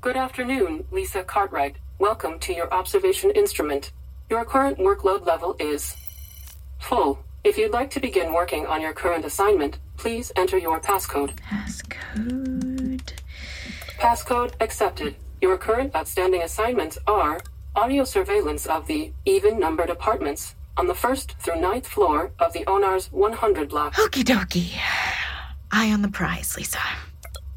Good 0.00 0.16
afternoon, 0.16 0.84
Lisa 0.90 1.22
Cartwright. 1.22 1.76
Welcome 2.00 2.40
to 2.40 2.52
your 2.52 2.74
observation 2.74 3.30
instrument. 3.30 3.92
Your 4.30 4.44
current 4.44 4.78
workload 4.78 5.26
level 5.26 5.54
is 5.60 5.94
full. 6.80 7.20
If 7.44 7.56
you'd 7.56 7.70
like 7.70 7.90
to 7.90 8.00
begin 8.00 8.32
working 8.32 8.66
on 8.66 8.80
your 8.80 8.94
current 8.94 9.24
assignment, 9.24 9.78
please 9.96 10.32
enter 10.34 10.58
your 10.58 10.80
passcode. 10.80 11.36
Passcode. 11.36 12.73
Passcode 14.04 14.52
accepted. 14.60 15.16
Your 15.40 15.56
current 15.56 15.96
outstanding 15.96 16.42
assignments 16.42 16.98
are 17.06 17.40
audio 17.74 18.04
surveillance 18.04 18.66
of 18.66 18.86
the 18.86 19.10
even 19.24 19.58
numbered 19.58 19.88
apartments, 19.88 20.54
on 20.76 20.86
the 20.86 20.94
first 20.94 21.36
through 21.40 21.58
ninth 21.58 21.86
floor 21.86 22.30
of 22.38 22.52
the 22.52 22.66
Onar's 22.66 23.10
100 23.12 23.70
block. 23.70 23.94
Okie 23.94 24.22
dokie. 24.22 24.78
Eye 25.72 25.90
on 25.90 26.02
the 26.02 26.08
prize, 26.08 26.54
Lisa. 26.54 26.80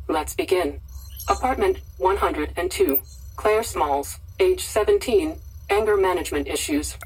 Let's 0.08 0.36
begin. 0.36 0.80
Apartment 1.28 1.80
102. 1.98 3.02
Claire 3.36 3.64
Smalls, 3.64 4.18
age 4.40 4.64
17, 4.64 5.36
anger 5.70 5.98
management 5.98 6.48
issues. 6.48 6.98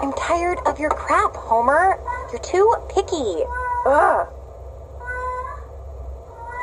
I'm 0.00 0.14
tired 0.14 0.58
of 0.64 0.78
your 0.78 0.88
crap, 0.88 1.36
Homer. 1.36 2.00
You're 2.30 2.40
too 2.40 2.74
picky. 2.88 3.44
Ugh. 3.84 4.26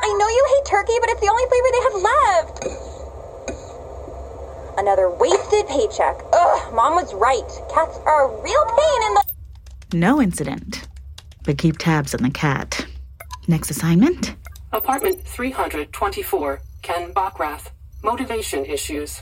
I 0.02 0.14
know 0.18 0.28
you 0.28 0.46
hate 0.56 0.66
turkey, 0.66 0.94
but 1.02 1.10
it's 1.10 1.22
the 1.22 1.30
only 1.30 1.46
flavor 1.50 1.72
they 1.72 1.84
have 1.88 1.98
left. 2.10 2.56
Another 4.80 5.10
wasted 5.10 5.68
paycheck. 5.68 6.22
Ugh, 6.32 6.74
Mom 6.74 6.96
was 6.96 7.14
right. 7.14 7.48
Cats 7.74 8.00
are 8.06 8.30
a 8.30 8.42
real 8.42 8.66
pain 8.66 9.04
in 9.08 9.14
the. 9.14 9.24
No 9.94 10.22
incident. 10.22 10.88
But 11.44 11.58
keep 11.58 11.78
tabs 11.78 12.16
on 12.16 12.24
the 12.24 12.30
cat. 12.30 12.86
Next 13.48 13.70
assignment? 13.72 14.36
Apartment 14.72 15.22
324, 15.26 16.62
Ken 16.84 17.12
Bockrath, 17.14 17.72
motivation 18.04 18.64
issues. 18.66 19.22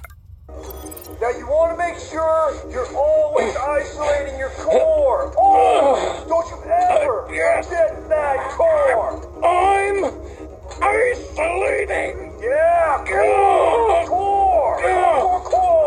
Now 1.19 1.29
you 1.31 1.48
want 1.48 1.72
to 1.72 1.77
make 1.77 1.98
sure 1.98 2.53
you're 2.69 2.93
always 2.96 3.55
isolating 3.55 4.38
your 4.38 4.50
core. 4.50 5.34
Oh, 5.38 6.25
don't 6.27 6.48
you 6.50 6.62
ever 6.69 7.24
forget 7.25 8.10
that 8.10 8.51
core. 8.51 9.43
I'm 9.43 10.37
isolating. 10.81 12.34
Yeah, 12.41 13.03
core, 13.07 14.05
core, 14.07 14.81
core, 14.81 15.41
core. 15.41 15.77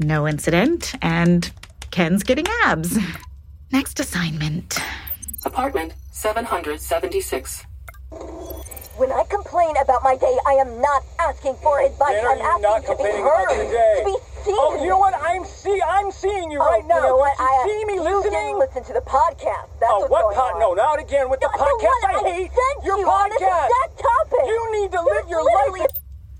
No 0.00 0.26
incident, 0.26 0.94
and 1.02 1.50
Ken's 1.90 2.22
getting 2.22 2.46
abs. 2.64 2.98
Next 3.72 4.00
assignment. 4.00 4.78
Apartment 5.44 5.92
776. 6.12 7.64
When 9.00 9.10
I 9.12 9.24
complain 9.30 9.74
about 9.80 10.02
my 10.04 10.14
day, 10.16 10.36
I 10.46 10.52
am 10.60 10.78
not 10.78 11.02
asking 11.18 11.54
for 11.62 11.80
advice. 11.80 12.20
Then 12.20 12.26
I'm 12.36 12.38
asking 12.38 12.60
not 12.62 12.84
to 12.84 12.94
be 13.00 13.04
heard, 13.08 13.48
your 13.56 13.64
day? 13.72 13.96
to 13.96 14.04
be 14.04 14.12
seen. 14.44 14.56
Oh, 14.60 14.76
you 14.82 14.88
know 14.90 14.98
what? 14.98 15.14
I'm 15.14 15.42
see, 15.46 15.80
I'm 15.80 16.10
seeing 16.12 16.50
you 16.50 16.58
Oh, 16.60 16.66
right 16.70 16.84
now. 16.86 16.96
You 16.96 17.02
know 17.08 17.16
what? 17.16 17.32
Don't 17.38 17.48
you 17.48 17.48
I, 17.48 17.64
see 17.64 17.84
me 17.86 17.94
you 17.94 18.02
listening? 18.04 18.30
didn't 18.32 18.58
listen 18.58 18.84
to 18.84 18.92
the 18.92 19.00
podcast. 19.00 19.68
That's 19.80 19.88
oh, 19.88 20.00
what's 20.00 20.10
what 20.10 20.20
going 20.22 20.36
pod? 20.36 20.60
No, 20.60 20.74
not 20.74 20.98
again 21.00 21.30
with 21.30 21.40
the 21.40 21.46
No, 21.48 21.52
the 21.56 21.64
podcast. 21.64 22.02
one 22.12 22.12
I 22.12 22.28
I 22.28 22.30
hate 22.30 22.52
sent 22.52 22.84
your 22.84 22.98
you 22.98 23.08
on 23.08 23.30
this 23.30 23.40
podcast. 23.40 23.68
exact 23.72 23.98
topic. 24.04 24.44
You 24.44 24.68
need 24.82 24.92
to 24.92 25.00
live 25.00 25.28
your 25.30 25.44
life. 25.44 25.86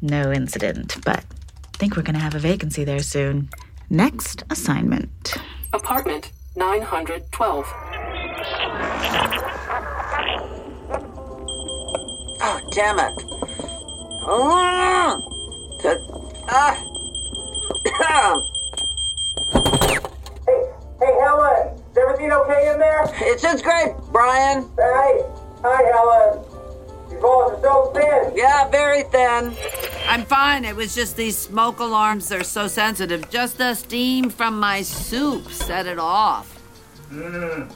No 0.03 0.31
incident, 0.31 0.99
but 1.03 1.25
I 1.25 1.77
think 1.79 1.97
we're 1.97 2.03
gonna 2.03 2.19
have 2.19 2.35
a 2.35 2.39
vacancy 2.41 2.85
there 2.85 3.01
soon. 3.01 3.49
Next 3.89 4.45
assignment. 4.51 5.33
Apartment 5.73 6.31
912. 6.57 7.73
Oh, 12.43 12.61
damn 12.71 12.99
it. 12.99 13.13
Oh, 14.23 15.23
ah. 16.49 16.81
Hey, 20.47 21.19
Helen, 21.21 21.79
is 21.91 21.97
everything 21.99 22.33
okay 22.33 22.73
in 22.73 22.79
there? 22.79 23.03
it's 23.17 23.43
just 23.43 23.65
great, 23.65 23.95
Brian. 24.13 24.63
Hey, 24.77 25.25
hi, 25.63 25.83
Helen. 25.93 26.45
Your 27.11 27.21
balls 27.21 27.53
are 27.53 27.63
so 27.63 27.93
thin. 27.95 28.33
Yeah, 28.37 28.69
very 28.69 29.03
thin. 29.05 29.55
I'm 30.09 30.25
fine. 30.25 30.65
It 30.65 30.75
was 30.77 30.95
just 30.95 31.17
these 31.17 31.37
smoke 31.37 31.81
alarms. 31.81 32.29
They're 32.29 32.43
so 32.45 32.67
sensitive. 32.69 33.31
Just 33.31 33.59
the 33.59 33.75
steam 33.75 34.31
from 34.31 34.59
my 34.59 34.83
soup 34.83 35.51
set 35.51 35.87
it 35.87 35.99
off. 35.99 36.57
Mmm. 37.11 37.71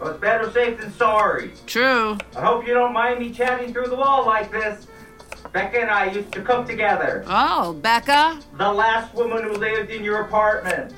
Well, 0.00 0.10
it's 0.10 0.20
better 0.20 0.50
safe 0.52 0.80
than 0.80 0.92
sorry. 0.94 1.52
True. 1.66 2.16
I 2.36 2.40
hope 2.42 2.66
you 2.66 2.74
don't 2.74 2.92
mind 2.92 3.18
me 3.18 3.32
chatting 3.32 3.72
through 3.72 3.88
the 3.88 3.96
wall 3.96 4.24
like 4.24 4.50
this. 4.50 4.86
Becca 5.52 5.80
and 5.80 5.90
I 5.90 6.10
used 6.10 6.30
to 6.32 6.42
cook 6.42 6.66
together. 6.66 7.24
Oh, 7.26 7.72
Becca? 7.72 8.38
The 8.58 8.70
last 8.72 9.14
woman 9.14 9.42
who 9.42 9.52
lived 9.54 9.90
in 9.90 10.04
your 10.04 10.22
apartment. 10.22 10.94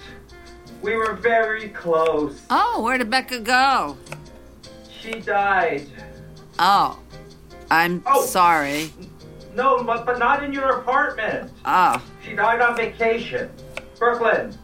We 0.82 0.96
were 0.96 1.14
very 1.14 1.68
close. 1.68 2.42
Oh, 2.50 2.82
where 2.82 2.98
did 2.98 3.10
Becca 3.10 3.40
go? 3.40 3.96
She 5.00 5.20
died. 5.20 5.86
Oh, 6.58 6.98
I'm 7.70 8.02
Oh. 8.06 8.24
sorry. 8.24 8.90
No, 9.54 9.82
but, 9.82 10.04
but 10.04 10.18
not 10.18 10.42
in 10.44 10.52
your 10.52 10.78
apartment. 10.80 11.50
Oh, 11.64 12.02
She 12.24 12.34
died 12.34 12.60
on 12.60 12.76
vacation. 12.76 13.50
Brooklyn. 13.98 14.56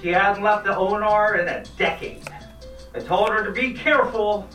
She 0.00 0.08
hadn't 0.08 0.42
left 0.42 0.64
the 0.64 0.76
Onar 0.76 1.36
in 1.36 1.48
a 1.48 1.64
decade. 1.78 2.22
I 2.96 3.00
told 3.00 3.28
her 3.28 3.44
to 3.44 3.50
be 3.52 3.74
careful. 3.74 4.48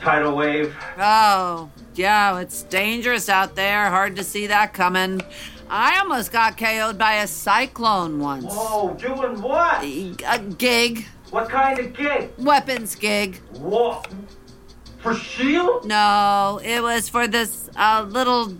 Tidal 0.00 0.36
wave. 0.36 0.76
oh, 0.98 1.70
yeah, 1.94 2.40
it's 2.40 2.64
dangerous 2.64 3.28
out 3.28 3.54
there. 3.54 3.88
Hard 3.88 4.16
to 4.16 4.24
see 4.24 4.48
that 4.48 4.74
coming. 4.74 5.22
I 5.70 6.00
almost 6.00 6.32
got 6.32 6.58
KO'd 6.58 6.98
by 6.98 7.14
a 7.14 7.26
cyclone 7.28 8.18
once. 8.18 8.46
Whoa, 8.52 8.94
doing 8.94 9.40
what? 9.40 9.82
A 9.84 10.38
gig. 10.58 11.06
What 11.30 11.48
kind 11.48 11.78
of 11.78 11.94
gig? 11.94 12.30
Weapons 12.38 12.96
gig. 12.96 13.40
What? 13.52 14.08
For 14.98 15.14
Shield? 15.14 15.86
No, 15.86 16.60
it 16.64 16.82
was 16.82 17.08
for 17.08 17.28
this 17.28 17.70
uh, 17.76 18.04
little 18.08 18.54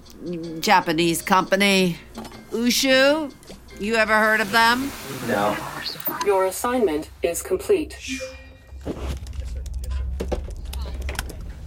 Japanese 0.60 1.22
company. 1.22 1.98
Uchu? 2.52 3.32
You 3.80 3.96
ever 3.96 4.14
heard 4.16 4.40
of 4.40 4.52
them? 4.52 4.92
No. 5.26 5.56
Your 6.24 6.46
assignment 6.46 7.10
is 7.22 7.42
complete. 7.42 7.98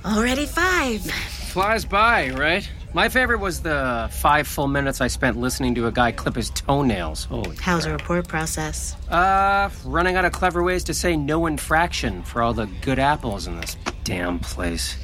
Already 0.07 0.45
five. 0.45 1.01
Flies 1.01 1.83
by, 1.83 2.29
right? 2.29 2.69
My 2.93 3.09
favorite 3.09 3.39
was 3.39 3.61
the 3.61 4.09
five 4.13 4.47
full 4.47 4.69
minutes 4.69 5.01
I 5.01 5.07
spent 5.07 5.35
listening 5.35 5.75
to 5.75 5.87
a 5.87 5.91
guy 5.91 6.13
clip 6.13 6.35
his 6.35 6.49
toenails. 6.51 7.25
Holy. 7.25 7.57
How's 7.57 7.83
the 7.83 7.91
report 7.91 8.25
process? 8.25 8.95
Uh, 9.09 9.69
running 9.83 10.15
out 10.15 10.23
of 10.23 10.31
clever 10.31 10.63
ways 10.63 10.85
to 10.85 10.93
say 10.93 11.17
no 11.17 11.45
infraction 11.45 12.23
for 12.23 12.41
all 12.41 12.53
the 12.53 12.67
good 12.81 12.99
apples 12.99 13.47
in 13.47 13.59
this 13.59 13.75
damn 14.05 14.39
place. 14.39 14.95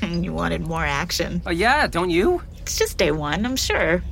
you 0.02 0.32
wanted 0.32 0.62
more 0.62 0.86
action. 0.86 1.42
Oh, 1.44 1.50
yeah, 1.50 1.86
don't 1.86 2.08
you? 2.08 2.42
It's 2.62 2.78
just 2.78 2.96
day 2.96 3.12
one, 3.12 3.44
I'm 3.44 3.56
sure. 3.56 4.02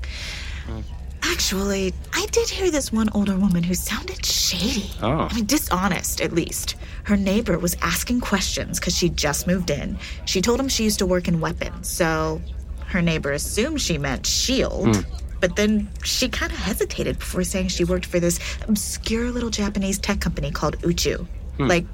Actually, 1.23 1.93
I 2.13 2.27
did 2.31 2.49
hear 2.49 2.71
this 2.71 2.93
one 2.93 3.09
older 3.15 3.37
woman 3.37 3.63
who 3.63 3.75
sounded 3.75 4.25
shady. 4.25 4.91
Oh. 5.03 5.29
I 5.31 5.35
mean, 5.35 5.47
dishonest, 5.47 6.21
at 6.21 6.33
least. 6.33 6.77
Her 7.05 7.17
neighbor 7.17 7.59
was 7.59 7.77
asking 7.83 8.21
questions 8.21 8.79
because 8.79 8.97
she 8.97 9.09
just 9.09 9.47
moved 9.47 9.71
in. 9.71 9.99
She 10.27 10.41
told 10.43 10.61
him 10.61 10.69
she 10.69 10.85
used 10.85 10.99
to 11.01 11.07
work 11.07 11.29
in 11.29 11.41
weapons, 11.41 11.89
so 11.89 12.41
her 12.87 13.03
neighbor 13.03 13.33
assumed 13.33 13.81
she 13.81 13.99
meant 13.99 14.27
S.H.I.E.L.D. 14.27 14.99
Hmm. 15.01 15.15
But 15.41 15.55
then 15.57 15.89
she 16.03 16.29
kind 16.29 16.51
of 16.51 16.59
hesitated 16.59 17.19
before 17.19 17.45
saying 17.45 17.69
she 17.69 17.85
worked 17.85 18.07
for 18.07 18.19
this 18.19 18.41
obscure 18.67 19.31
little 19.31 19.51
Japanese 19.51 19.99
tech 19.99 20.21
company 20.21 20.51
called 20.51 20.79
Uchu. 20.81 21.27
Hmm. 21.57 21.67
Like, 21.67 21.87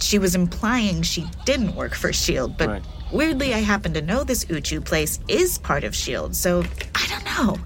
she 0.00 0.18
was 0.18 0.34
implying 0.34 1.02
she 1.02 1.26
didn't 1.44 1.74
work 1.74 1.94
for 1.94 2.08
S.H.I.E.L.D., 2.10 2.54
but 2.58 2.68
Right. 2.68 2.82
weirdly, 3.12 3.54
I 3.54 3.58
happen 3.58 3.94
to 3.94 4.02
know 4.02 4.24
this 4.24 4.44
Uchu 4.46 4.84
place 4.84 5.20
is 5.28 5.58
part 5.58 5.84
of 5.84 5.92
S.H.I.E.L.D., 5.94 6.34
so 6.34 6.64
I 6.94 7.06
don't 7.08 7.24
know. 7.24 7.58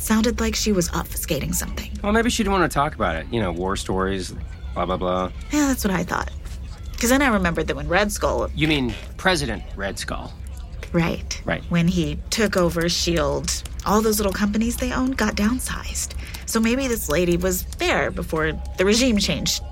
Sounded 0.00 0.40
like 0.40 0.54
she 0.54 0.72
was 0.72 0.88
obfuscating 0.90 1.54
something. 1.54 1.90
Well, 2.02 2.12
maybe 2.12 2.30
she 2.30 2.42
didn't 2.42 2.58
want 2.58 2.70
to 2.70 2.74
talk 2.74 2.94
about 2.94 3.16
it. 3.16 3.26
You 3.30 3.40
know, 3.40 3.52
war 3.52 3.76
stories, 3.76 4.32
blah, 4.74 4.86
blah, 4.86 4.96
blah. 4.96 5.30
Yeah, 5.52 5.68
that's 5.68 5.84
what 5.84 5.92
I 5.94 6.02
thought. 6.04 6.30
Because 6.92 7.10
then 7.10 7.22
I 7.22 7.28
remembered 7.28 7.66
that 7.68 7.76
when 7.76 7.86
Red 7.88 8.10
Skull, 8.10 8.50
You 8.54 8.66
mean 8.66 8.94
President 9.16 9.62
Red 9.76 9.98
Skull? 9.98 10.32
right, 10.92 11.40
Right. 11.44 11.62
when 11.68 11.86
he 11.86 12.18
took 12.30 12.56
over 12.56 12.84
S.H.I.E.L.D., 12.86 13.52
all 13.86 14.00
those 14.02 14.18
little 14.18 14.32
companies 14.32 14.76
they 14.76 14.92
owned 14.92 15.16
got 15.16 15.36
downsized. 15.36 16.14
So 16.46 16.58
maybe 16.60 16.88
this 16.88 17.08
lady 17.08 17.36
was 17.36 17.64
there 17.78 18.10
before 18.10 18.52
the 18.78 18.84
regime 18.84 19.18
changed. 19.18 19.62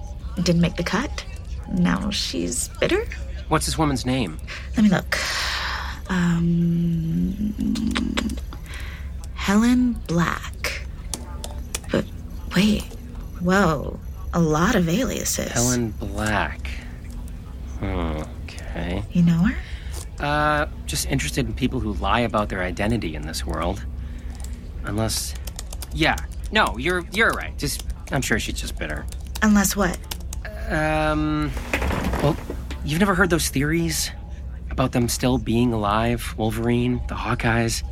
Didn't 0.42 0.60
make 0.60 0.76
the 0.76 0.84
cut. 0.84 1.24
Now 1.72 2.10
she's 2.10 2.68
bitter? 2.80 3.04
What's 3.48 3.66
this 3.66 3.76
woman's 3.76 4.06
name? 4.06 4.38
Let 4.76 4.84
me 4.84 4.90
look. 4.90 5.18
Um, 6.08 7.54
Helen 9.48 9.94
Black. 10.06 10.82
But 11.90 12.04
wait, 12.54 12.82
whoa, 13.40 13.98
a 14.34 14.40
lot 14.40 14.74
of 14.74 14.90
aliases. 14.90 15.50
Helen 15.50 15.92
Black. 15.92 16.68
Okay. 17.82 19.02
You 19.10 19.22
know 19.22 19.44
her? 19.44 19.56
Uh, 20.22 20.66
just 20.84 21.06
interested 21.06 21.46
in 21.46 21.54
people 21.54 21.80
who 21.80 21.94
lie 21.94 22.20
about 22.20 22.50
their 22.50 22.60
identity 22.60 23.14
in 23.14 23.22
this 23.22 23.46
world. 23.46 23.82
Unless, 24.84 25.32
yeah, 25.94 26.16
no, 26.52 26.76
you're 26.76 27.06
you're 27.14 27.30
right. 27.30 27.56
Just, 27.56 27.86
I'm 28.12 28.20
sure 28.20 28.38
she's 28.38 28.60
just 28.60 28.78
bitter. 28.78 29.06
Unless 29.40 29.74
what? 29.74 29.96
Um, 30.68 31.50
well, 32.22 32.36
you've 32.84 33.00
never 33.00 33.14
heard 33.14 33.30
those 33.30 33.48
theories 33.48 34.10
about 34.70 34.92
them 34.92 35.08
still 35.08 35.38
being 35.38 35.72
alive? 35.72 36.34
Wolverine, 36.36 37.00
the 37.08 37.14
Hawkeyes. 37.14 37.82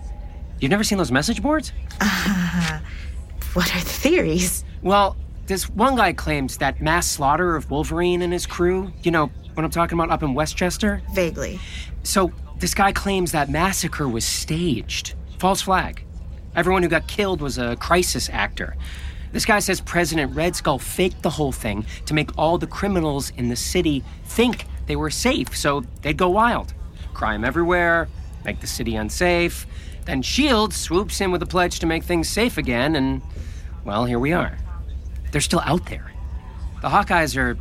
You've 0.61 0.71
never 0.71 0.85
seen 0.85 0.99
those 0.99 1.13
message 1.13 1.43
boards? 1.43 1.73
Uh, 2.01 2.81
what 3.53 3.75
are 3.75 3.81
the 3.81 3.85
theories? 3.85 4.65
Well, 4.83 5.17
this 5.47 5.69
one 5.69 5.97
guy 5.97 6.13
claims 6.13 6.59
that 6.59 6.81
mass 6.81 7.07
slaughter 7.07 7.57
of 7.57 7.71
Wolverine 7.71 8.23
and 8.23 8.33
his 8.33 8.47
crew. 8.47 8.93
You 9.03 9.11
know 9.11 9.31
what 9.55 9.65
I'm 9.65 9.71
talking 9.71 9.99
about 9.99 10.11
up 10.11 10.23
in 10.23 10.35
Westchester? 10.35 11.03
Vaguely. 11.13 11.61
So, 12.03 12.33
this 12.59 12.75
guy 12.75 12.93
claims 12.93 13.33
that 13.33 13.51
massacre 13.51 14.09
was 14.09 14.25
staged. 14.25 15.15
False 15.39 15.63
flag. 15.63 16.05
Everyone 16.55 16.83
who 16.83 16.89
got 16.89 17.07
killed 17.07 17.43
was 17.43 17.59
a 17.59 17.77
crisis 17.77 18.31
actor. 18.31 18.77
This 19.33 19.45
guy 19.45 19.59
says 19.59 19.83
President 19.83 20.35
Red 20.35 20.57
Skull 20.57 20.79
faked 20.79 21.23
the 21.23 21.31
whole 21.31 21.53
thing 21.53 21.85
to 22.07 22.15
make 22.15 22.31
all 22.39 22.57
the 22.57 22.67
criminals 22.67 23.31
in 23.37 23.49
the 23.51 23.57
city 23.57 24.03
think 24.25 24.65
they 24.87 24.97
were 24.97 25.11
safe, 25.11 25.55
so 25.55 25.83
they'd 26.01 26.17
go 26.17 26.31
wild. 26.31 26.73
Crime 27.13 27.45
everywhere, 27.45 28.09
make 28.45 28.61
the 28.61 28.67
city 28.67 28.97
unsafe. 28.97 29.67
Then 30.07 30.21
S.H.I.E.L.D. 30.21 30.75
swoops 30.75 31.21
in 31.21 31.33
with 31.33 31.43
a 31.43 31.47
pledge 31.47 31.81
to 31.81 31.87
make 31.87 32.05
things 32.05 32.29
safe 32.29 32.59
again, 32.59 32.97
and, 32.97 33.21
well, 33.85 34.05
here 34.05 34.19
we 34.19 34.33
are. 34.33 34.57
They're 35.33 35.41
still 35.41 35.61
out 35.65 35.87
there. 35.87 36.13
The 36.81 36.89
Hawkeyes 36.89 37.37
are 37.37 37.59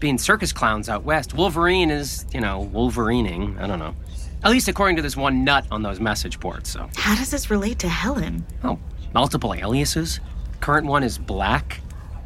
being 0.00 0.18
circus 0.18 0.52
clowns 0.52 0.88
out 0.88 1.04
west. 1.04 1.34
Wolverine 1.34 1.90
is, 1.90 2.26
you 2.32 2.40
know, 2.40 2.68
Wolverining. 2.72 3.58
I 3.60 3.66
don't 3.68 3.78
know. 3.78 3.94
At 4.42 4.50
least 4.50 4.68
according 4.68 4.96
to 4.96 5.02
this 5.02 5.16
one 5.16 5.44
nut 5.44 5.66
on 5.70 5.82
those 5.82 6.00
message 6.00 6.40
boards, 6.40 6.68
so. 6.68 6.90
How 6.96 7.14
does 7.14 7.30
this 7.30 7.48
relate 7.48 7.78
to 7.78 7.88
Helen? 7.88 8.44
Oh, 8.62 8.78
multiple 9.14 9.54
aliases? 9.54 10.20
Current 10.60 10.86
one 10.86 11.02
is 11.04 11.16
Black? 11.16 11.80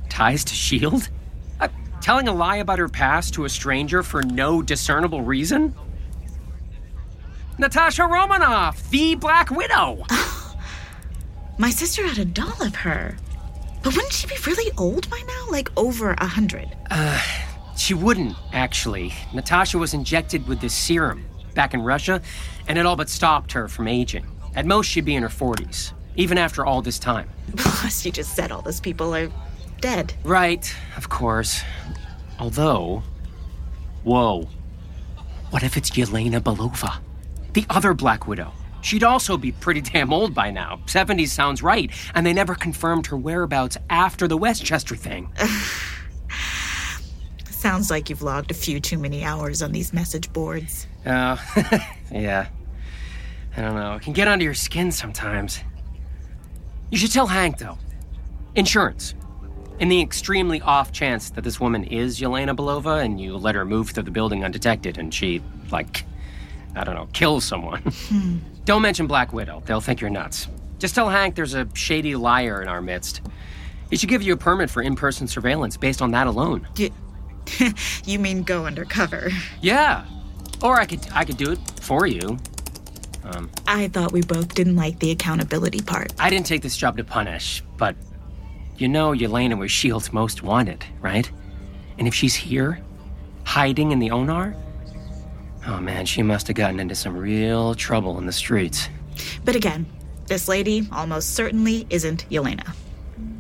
Ties 0.09 0.45
to 0.45 0.55
S.H.I.E.L.D.? 0.55 1.07
Uh, 1.61 1.69
telling 2.01 2.27
a 2.27 2.33
lie 2.33 2.57
about 2.57 2.79
her 2.79 2.89
past 2.89 3.35
to 3.35 3.45
a 3.45 3.49
stranger 3.49 4.03
for 4.03 4.23
no 4.23 4.63
discernible 4.63 5.23
reason? 5.23 5.75
Natasha 7.61 8.07
Romanoff, 8.07 8.89
the 8.91 9.17
Black 9.17 9.51
Widow! 9.51 10.05
My 11.59 11.71
sister 11.71 12.07
had 12.07 12.19
a 12.19 12.25
doll 12.25 12.63
of 12.63 12.77
her. 12.77 13.17
But 13.83 13.97
wouldn't 13.97 14.13
she 14.13 14.29
be 14.29 14.37
really 14.47 14.71
old 14.79 15.11
by 15.11 15.21
now? 15.27 15.47
Like 15.51 15.69
over 15.77 16.13
a 16.13 16.27
hundred? 16.27 16.69
Uh, 16.89 17.21
she 17.77 17.95
wouldn't, 17.95 18.37
actually. 18.53 19.13
Natasha 19.35 19.77
was 19.77 19.93
injected 19.93 20.47
with 20.47 20.61
this 20.61 20.73
serum 20.73 21.27
back 21.55 21.75
in 21.75 21.83
Russia, 21.83 22.23
and 22.69 22.79
it 22.79 22.87
all 22.87 22.95
but 22.95 23.09
stopped 23.09 23.51
her 23.51 23.67
from 23.67 23.89
aging. 23.89 24.25
At 24.55 24.65
most, 24.65 24.87
she'd 24.87 25.05
be 25.05 25.17
in 25.17 25.25
her 25.25 25.29
40s, 25.29 25.93
even 26.15 26.39
after 26.39 26.65
all 26.65 26.81
this 26.81 27.01
time. 27.01 27.29
Plus, 27.57 28.07
you 28.07 28.13
just 28.13 28.37
said 28.37 28.53
all 28.53 28.63
those 28.63 28.81
people 28.81 29.13
are 29.17 29.33
dead. 29.81 30.15
Right, 30.23 30.73
of 30.97 31.09
course. 31.09 31.63
Although, 32.39 33.03
whoa. 34.05 34.49
What 35.51 35.65
if 35.65 35.77
it's 35.77 35.91
Yelena 35.91 36.41
Belova? 36.41 37.01
The 37.59 37.67
other 37.71 37.93
Black 37.93 38.29
Widow. 38.29 38.53
She'd 38.83 39.03
also 39.03 39.37
be 39.37 39.51
pretty 39.51 39.81
damn 39.81 40.13
old 40.13 40.33
by 40.33 40.53
now. 40.53 40.79
70s 40.87 41.31
sounds 41.31 41.61
right. 41.61 41.91
And 42.15 42.25
they 42.25 42.33
never 42.33 42.55
confirmed 42.55 43.09
her 43.09 43.17
whereabouts 43.17 43.77
after 43.91 44.29
the 44.29 44.37
Westchester 44.37 44.95
thing. 44.95 45.29
Sounds 47.51 47.91
like 47.91 48.09
you've 48.11 48.23
logged 48.23 48.53
a 48.53 48.55
few 48.55 48.79
too 48.79 48.97
many 48.97 49.25
hours 49.25 49.61
on 49.61 49.73
these 49.73 49.93
message 49.93 50.33
boards. 50.33 50.87
Oh, 51.05 51.45
yeah. 52.13 52.47
I 53.57 53.61
don't 53.61 53.75
know. 53.75 53.95
It 53.95 54.03
can 54.03 54.13
get 54.13 54.29
under 54.29 54.45
your 54.45 54.55
skin 54.55 54.93
sometimes. 54.93 55.61
You 56.93 56.99
should 56.99 57.11
tell 57.11 57.27
Hank, 57.27 57.59
though. 57.59 57.77
Insurance. 58.55 59.17
In 59.81 59.89
the 59.89 60.01
extremely 60.01 60.61
off 60.61 60.93
chance 60.93 61.31
that 61.31 61.43
this 61.43 61.59
woman 61.59 61.83
is 61.83 62.21
Yelena 62.21 62.55
Belova 62.55 63.05
and 63.05 63.21
you 63.21 63.37
let 63.37 63.57
her 63.57 63.65
move 63.65 63.91
through 63.91 64.05
the 64.05 64.13
building 64.13 64.45
undetected 64.45 64.97
and 64.97 65.13
she, 65.13 65.43
like, 65.73 66.05
I 66.75 66.85
don't 66.85 66.95
know, 66.95 67.09
kill 67.13 67.41
someone. 67.41 67.83
don't 68.65 68.83
mention 68.83 69.07
Black 69.07 69.33
Widow. 69.33 69.63
They'll 69.67 69.81
think 69.81 70.01
you're 70.01 70.11
nuts. 70.11 70.49
Just 70.79 70.95
tell 70.95 71.09
Hank 71.09 71.35
there's 71.35 71.55
a 71.55 71.69
shady 71.75 72.15
liar 72.15 72.63
in 72.63 72.69
our 72.69 72.81
midst. 72.81 73.23
He 73.91 73.97
should 73.97 74.09
give 74.09 74.23
you 74.23 74.35
a 74.35 74.37
permit 74.37 74.71
for 74.71 74.83
in 74.83 74.97
person 74.97 75.27
surveillance 75.27 75.77
based 75.77 76.03
on 76.03 76.11
that 76.13 76.27
alone. 76.27 76.69
You, 76.77 76.91
you 78.05 78.19
mean 78.19 78.43
go 78.43 78.67
undercover? 78.67 79.31
Yeah. 79.61 80.05
Or 80.63 80.79
I 80.79 80.87
could 80.87 81.01
I 81.13 81.25
could 81.25 81.37
do 81.37 81.53
it 81.53 81.59
for 81.81 82.07
you. 82.07 82.39
Um, 83.25 83.51
I 83.67 83.89
thought 83.89 84.13
we 84.13 84.23
both 84.23 84.55
didn't 84.55 84.77
like 84.77 84.99
the 85.01 85.11
accountability 85.11 85.81
part. 85.81 86.13
I 86.19 86.31
didn't 86.31 86.47
take 86.47 86.63
this 86.63 86.77
job 86.77 86.97
to 86.97 87.05
punish, 87.05 87.63
but 87.77 87.95
you 88.77 88.89
know 88.89 89.11
Yelena 89.11 89.59
was 89.59 89.71
S.H.I.E.L.D.'s 89.71 90.13
most 90.13 90.43
wanted, 90.43 90.85
right? 91.01 91.31
And 91.99 92.07
if 92.07 92.15
she's 92.15 92.35
here, 92.35 92.81
hiding 93.45 93.93
in 93.93 93.99
the 93.99 94.11
Onar, 94.11 94.55
oh 95.67 95.81
man, 95.81 96.07
she 96.07 96.23
must 96.23 96.47
have 96.49 96.57
gotten 96.57 96.81
into 96.81 96.95
some 96.95 97.17
real 97.17 97.75
trouble 97.75 98.19
in 98.19 98.27
the 98.27 98.33
streets. 98.33 98.89
But 99.45 99.57
again, 99.57 99.87
this 100.27 100.49
lady 100.49 100.87
almost 100.93 101.35
certainly 101.35 101.87
isn't 101.91 102.29
Yelena. 102.29 102.75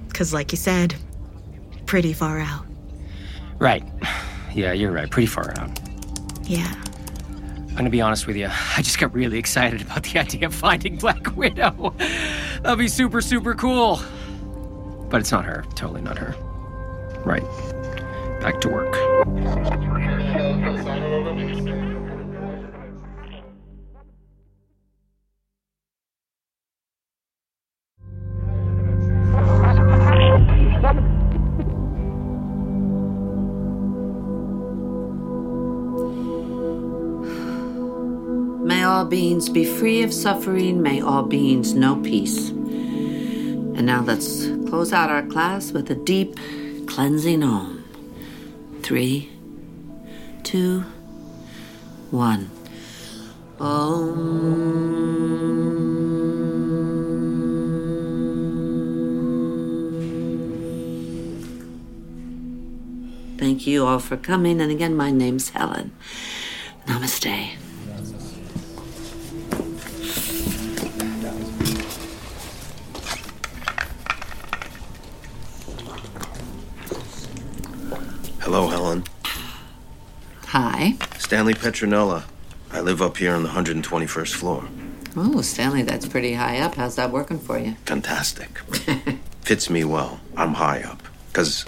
Because, 0.08 0.32
like 0.32 0.52
you 0.52 0.58
said, 0.58 0.94
pretty 1.86 2.12
far 2.12 2.38
out. 2.38 2.64
Right. 3.58 3.84
Yeah, 4.54 4.72
you're 4.72 4.90
right. 4.90 5.08
Pretty 5.08 5.26
far 5.26 5.54
out. 5.58 5.78
Yeah. 6.44 6.72
I'm 7.68 7.76
gonna 7.76 7.90
be 7.90 8.00
honest 8.00 8.26
with 8.26 8.36
you. 8.36 8.48
I 8.76 8.82
just 8.82 8.98
got 8.98 9.14
really 9.14 9.38
excited 9.38 9.82
about 9.82 10.02
the 10.02 10.18
idea 10.20 10.46
of 10.46 10.54
finding 10.54 10.96
Black 10.96 11.36
Widow. 11.36 11.94
That'd 12.62 12.78
be 12.78 12.88
super, 12.88 13.20
super 13.20 13.54
cool. 13.54 14.00
But 15.10 15.20
it's 15.20 15.30
not 15.30 15.44
her. 15.44 15.64
Totally 15.74 16.00
not 16.00 16.18
her. 16.18 16.34
Right. 17.24 17.44
Back 18.40 18.60
to 18.62 18.68
work. 18.68 18.94
Beings 39.08 39.48
be 39.48 39.64
free 39.64 40.02
of 40.02 40.12
suffering. 40.12 40.82
May 40.82 41.00
all 41.00 41.22
beings 41.22 41.74
know 41.74 41.96
peace. 41.96 42.50
And 42.50 43.86
now 43.86 44.02
let's 44.02 44.46
close 44.68 44.92
out 44.92 45.10
our 45.10 45.22
class 45.22 45.72
with 45.72 45.90
a 45.90 45.94
deep 45.94 46.36
cleansing 46.86 47.42
om. 47.42 47.84
Three, 48.82 49.30
two, 50.42 50.84
one. 52.10 52.50
Om. 53.60 54.88
Thank 63.38 63.66
you 63.66 63.86
all 63.86 63.98
for 63.98 64.16
coming. 64.16 64.60
And 64.60 64.70
again, 64.70 64.96
my 64.96 65.10
name's 65.10 65.50
Helen. 65.50 65.92
Namaste. 66.86 67.56
Hello, 78.50 78.68
Helen. 78.68 79.04
Hi. 80.46 80.96
Stanley 81.18 81.52
Petronella. 81.52 82.24
I 82.70 82.80
live 82.80 83.02
up 83.02 83.18
here 83.18 83.34
on 83.34 83.42
the 83.42 83.50
121st 83.50 84.34
floor. 84.34 84.66
Oh, 85.14 85.42
Stanley, 85.42 85.82
that's 85.82 86.08
pretty 86.08 86.32
high 86.32 86.60
up. 86.60 86.76
How's 86.76 86.96
that 86.96 87.10
working 87.10 87.38
for 87.38 87.58
you? 87.58 87.76
Fantastic. 87.84 88.56
Fits 89.42 89.68
me 89.68 89.84
well. 89.84 90.20
I'm 90.34 90.54
high 90.54 90.80
up. 90.80 91.02
Because, 91.26 91.66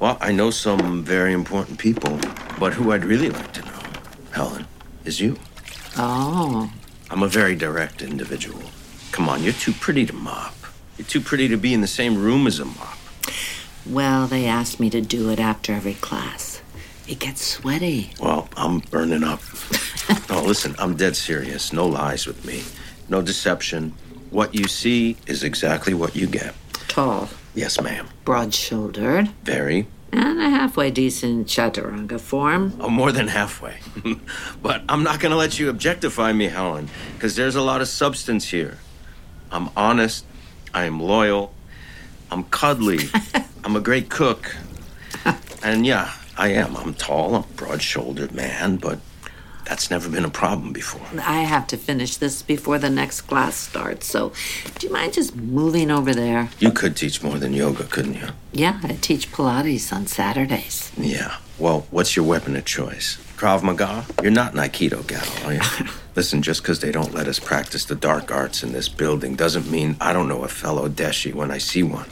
well, 0.00 0.16
I 0.22 0.32
know 0.32 0.50
some 0.50 1.04
very 1.04 1.34
important 1.34 1.78
people, 1.78 2.18
but 2.58 2.72
who 2.72 2.92
I'd 2.92 3.04
really 3.04 3.28
like 3.28 3.52
to 3.52 3.60
know, 3.60 3.82
Helen, 4.30 4.66
is 5.04 5.20
you. 5.20 5.36
Oh. 5.98 6.72
I'm 7.10 7.22
a 7.22 7.28
very 7.28 7.54
direct 7.54 8.00
individual. 8.00 8.62
Come 9.12 9.28
on, 9.28 9.42
you're 9.42 9.52
too 9.52 9.74
pretty 9.74 10.06
to 10.06 10.14
mop. 10.14 10.54
You're 10.96 11.06
too 11.06 11.20
pretty 11.20 11.48
to 11.48 11.58
be 11.58 11.74
in 11.74 11.82
the 11.82 11.86
same 11.86 12.16
room 12.16 12.46
as 12.46 12.58
a 12.58 12.64
mop. 12.64 12.96
Well, 13.86 14.26
they 14.26 14.46
asked 14.46 14.78
me 14.80 14.90
to 14.90 15.00
do 15.00 15.30
it 15.30 15.40
after 15.40 15.72
every 15.72 15.94
class. 15.94 16.62
It 17.08 17.18
gets 17.18 17.44
sweaty. 17.44 18.12
Well, 18.20 18.48
I'm 18.56 18.78
burning 18.78 19.24
up. 19.24 19.40
no, 20.08 20.16
oh, 20.30 20.44
listen, 20.46 20.76
I'm 20.78 20.96
dead 20.96 21.16
serious. 21.16 21.72
No 21.72 21.86
lies 21.86 22.26
with 22.26 22.44
me. 22.44 22.62
No 23.08 23.20
deception. 23.22 23.94
What 24.30 24.54
you 24.54 24.68
see 24.68 25.16
is 25.26 25.42
exactly 25.42 25.92
what 25.94 26.14
you 26.14 26.26
get. 26.28 26.54
Tall. 26.86 27.28
Yes, 27.54 27.80
ma'am. 27.80 28.08
Broad 28.24 28.54
shouldered. 28.54 29.28
Very. 29.42 29.88
And 30.12 30.40
a 30.40 30.50
halfway 30.50 30.90
decent 30.90 31.46
chaturanga 31.48 32.20
form. 32.20 32.76
Oh, 32.80 32.88
more 32.88 33.10
than 33.12 33.28
halfway. 33.28 33.78
but 34.62 34.82
I'm 34.88 35.02
not 35.02 35.20
going 35.20 35.30
to 35.30 35.36
let 35.36 35.58
you 35.58 35.68
objectify 35.68 36.32
me, 36.32 36.46
Helen, 36.46 36.88
because 37.14 37.34
there's 37.34 37.56
a 37.56 37.62
lot 37.62 37.80
of 37.80 37.88
substance 37.88 38.48
here. 38.48 38.78
I'm 39.50 39.70
honest. 39.76 40.24
I 40.72 40.84
am 40.84 41.00
loyal. 41.00 41.52
I'm 42.30 42.44
cuddly. 42.44 43.00
I'm 43.64 43.76
a 43.76 43.80
great 43.80 44.08
cook. 44.10 44.56
And 45.62 45.84
yeah, 45.84 46.10
I 46.38 46.48
am. 46.48 46.74
I'm 46.74 46.94
tall, 46.94 47.34
I'm 47.34 47.44
broad 47.54 47.82
shouldered 47.82 48.32
man, 48.32 48.76
but 48.78 48.98
That's 49.66 49.90
never 49.90 50.08
been 50.08 50.24
a 50.24 50.30
problem 50.30 50.72
before. 50.72 51.06
I 51.22 51.42
have 51.42 51.66
to 51.68 51.76
finish 51.76 52.16
this 52.16 52.42
before 52.42 52.78
the 52.78 52.90
next 52.90 53.20
class 53.22 53.54
starts, 53.56 54.06
so 54.06 54.32
do 54.78 54.86
you 54.86 54.92
mind 54.92 55.12
just 55.12 55.36
moving 55.36 55.90
over 55.90 56.12
there? 56.14 56.48
You 56.58 56.72
could 56.72 56.96
teach 56.96 57.22
more 57.22 57.38
than 57.38 57.52
yoga, 57.52 57.84
couldn't 57.84 58.14
you? 58.14 58.28
Yeah, 58.52 58.80
I 58.82 58.94
teach 59.00 59.30
Pilates 59.30 59.92
on 59.92 60.06
Saturdays. 60.08 60.90
Yeah. 60.96 61.36
Well, 61.58 61.86
what's 61.90 62.16
your 62.16 62.24
weapon 62.24 62.56
of 62.56 62.64
choice? 62.64 63.18
Krav 63.36 63.62
Maga? 63.62 64.06
You're 64.22 64.32
not 64.32 64.54
an 64.54 64.58
Aikido 64.60 65.06
gal, 65.06 65.46
are 65.46 65.52
you? 65.54 65.60
Listen, 66.16 66.42
just 66.42 66.62
because 66.62 66.80
they 66.80 66.90
don't 66.90 67.14
let 67.14 67.28
us 67.28 67.38
practice 67.38 67.84
the 67.84 67.94
dark 67.94 68.32
arts 68.32 68.62
in 68.64 68.72
this 68.72 68.88
building 68.88 69.36
doesn't 69.36 69.70
mean 69.70 69.94
I 70.00 70.12
don't 70.12 70.26
know 70.28 70.42
a 70.42 70.48
fellow 70.48 70.88
Deshi 70.88 71.32
when 71.34 71.50
I 71.50 71.58
see 71.58 71.82
one. 71.84 72.08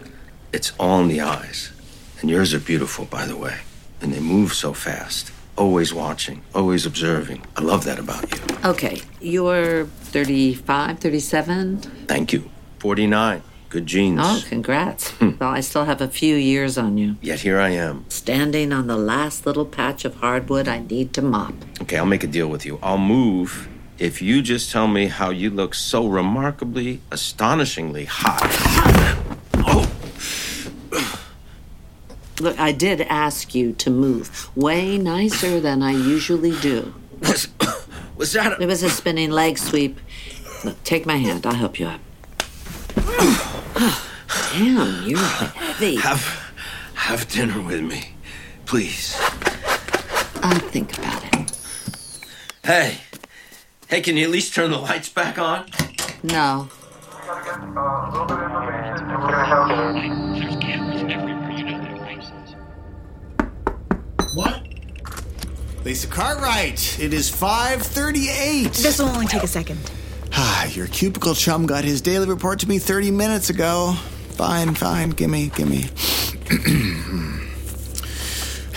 It's 0.52 0.72
all 0.78 1.00
in 1.00 1.08
the 1.08 1.20
eyes. 1.20 1.72
And 2.20 2.30
yours 2.30 2.54
are 2.54 2.58
beautiful, 2.58 3.04
by 3.04 3.26
the 3.26 3.36
way. 3.36 3.58
And 4.00 4.12
they 4.12 4.20
move 4.20 4.54
so 4.54 4.72
fast. 4.72 5.30
Always 5.56 5.92
watching, 5.92 6.42
always 6.54 6.86
observing. 6.86 7.44
I 7.56 7.62
love 7.62 7.84
that 7.84 7.98
about 7.98 8.32
you. 8.32 8.56
Okay, 8.64 9.02
you're 9.20 9.86
35, 9.86 11.00
37? 11.00 11.78
Thank 12.06 12.32
you. 12.32 12.48
49. 12.78 13.42
Good 13.68 13.86
genes. 13.86 14.20
Oh, 14.22 14.42
congrats. 14.48 15.10
Hmm. 15.10 15.32
Well, 15.38 15.50
I 15.50 15.60
still 15.60 15.84
have 15.84 16.00
a 16.00 16.08
few 16.08 16.36
years 16.36 16.78
on 16.78 16.96
you. 16.96 17.16
Yet 17.20 17.40
here 17.40 17.58
I 17.60 17.70
am. 17.70 18.06
Standing 18.08 18.72
on 18.72 18.86
the 18.86 18.96
last 18.96 19.44
little 19.44 19.66
patch 19.66 20.06
of 20.06 20.14
hardwood 20.16 20.68
I 20.68 20.78
need 20.78 21.12
to 21.14 21.22
mop. 21.22 21.52
Okay, 21.82 21.98
I'll 21.98 22.06
make 22.06 22.24
a 22.24 22.28
deal 22.28 22.48
with 22.48 22.64
you. 22.64 22.78
I'll 22.82 22.96
move 22.96 23.68
if 23.98 24.22
you 24.22 24.40
just 24.40 24.70
tell 24.70 24.88
me 24.88 25.08
how 25.08 25.28
you 25.30 25.50
look 25.50 25.74
so 25.74 26.06
remarkably, 26.06 27.02
astonishingly 27.10 28.06
hot. 28.06 28.40
Look, 32.40 32.58
I 32.58 32.72
did 32.72 33.00
ask 33.02 33.54
you 33.54 33.72
to 33.74 33.90
move. 33.90 34.48
Way 34.56 34.96
nicer 34.98 35.60
than 35.60 35.82
I 35.82 35.92
usually 35.92 36.58
do. 36.60 36.94
Was 37.20 37.48
was 38.16 38.32
that 38.32 38.60
It 38.60 38.66
was 38.66 38.82
a 38.82 38.90
spinning 38.90 39.30
leg 39.30 39.58
sweep. 39.58 39.98
Look, 40.64 40.82
take 40.84 41.06
my 41.06 41.16
hand. 41.16 41.46
I'll 41.46 41.54
help 41.54 41.78
you 41.80 41.86
up. 41.86 42.00
Damn, 44.52 45.08
you're 45.08 45.18
heavy. 45.18 45.96
Have 45.96 46.52
have 46.94 47.28
dinner 47.28 47.60
with 47.60 47.82
me, 47.82 48.12
please. 48.66 49.16
I'll 50.42 50.58
think 50.58 50.96
about 50.98 51.24
it. 51.24 51.58
Hey, 52.64 52.98
hey, 53.88 54.00
can 54.00 54.16
you 54.16 54.24
at 54.24 54.30
least 54.30 54.54
turn 54.54 54.70
the 54.70 54.78
lights 54.78 55.08
back 55.08 55.38
on? 55.38 55.66
No. 56.22 56.68
Lisa 65.84 66.06
Cartwright, 66.08 66.98
it 67.00 67.14
is 67.14 67.30
538. 67.30 68.72
This 68.72 68.98
will 68.98 69.06
only 69.08 69.26
take 69.26 69.42
a 69.42 69.46
second. 69.46 69.78
Ah, 70.32 70.66
your 70.72 70.86
cubicle 70.88 71.34
chum 71.34 71.66
got 71.66 71.84
his 71.84 72.02
daily 72.02 72.26
report 72.26 72.60
to 72.60 72.68
me 72.68 72.78
30 72.78 73.10
minutes 73.10 73.48
ago. 73.48 73.94
Fine, 74.30 74.74
fine, 74.74 75.10
gimme, 75.10 75.50
gimme. 75.54 75.88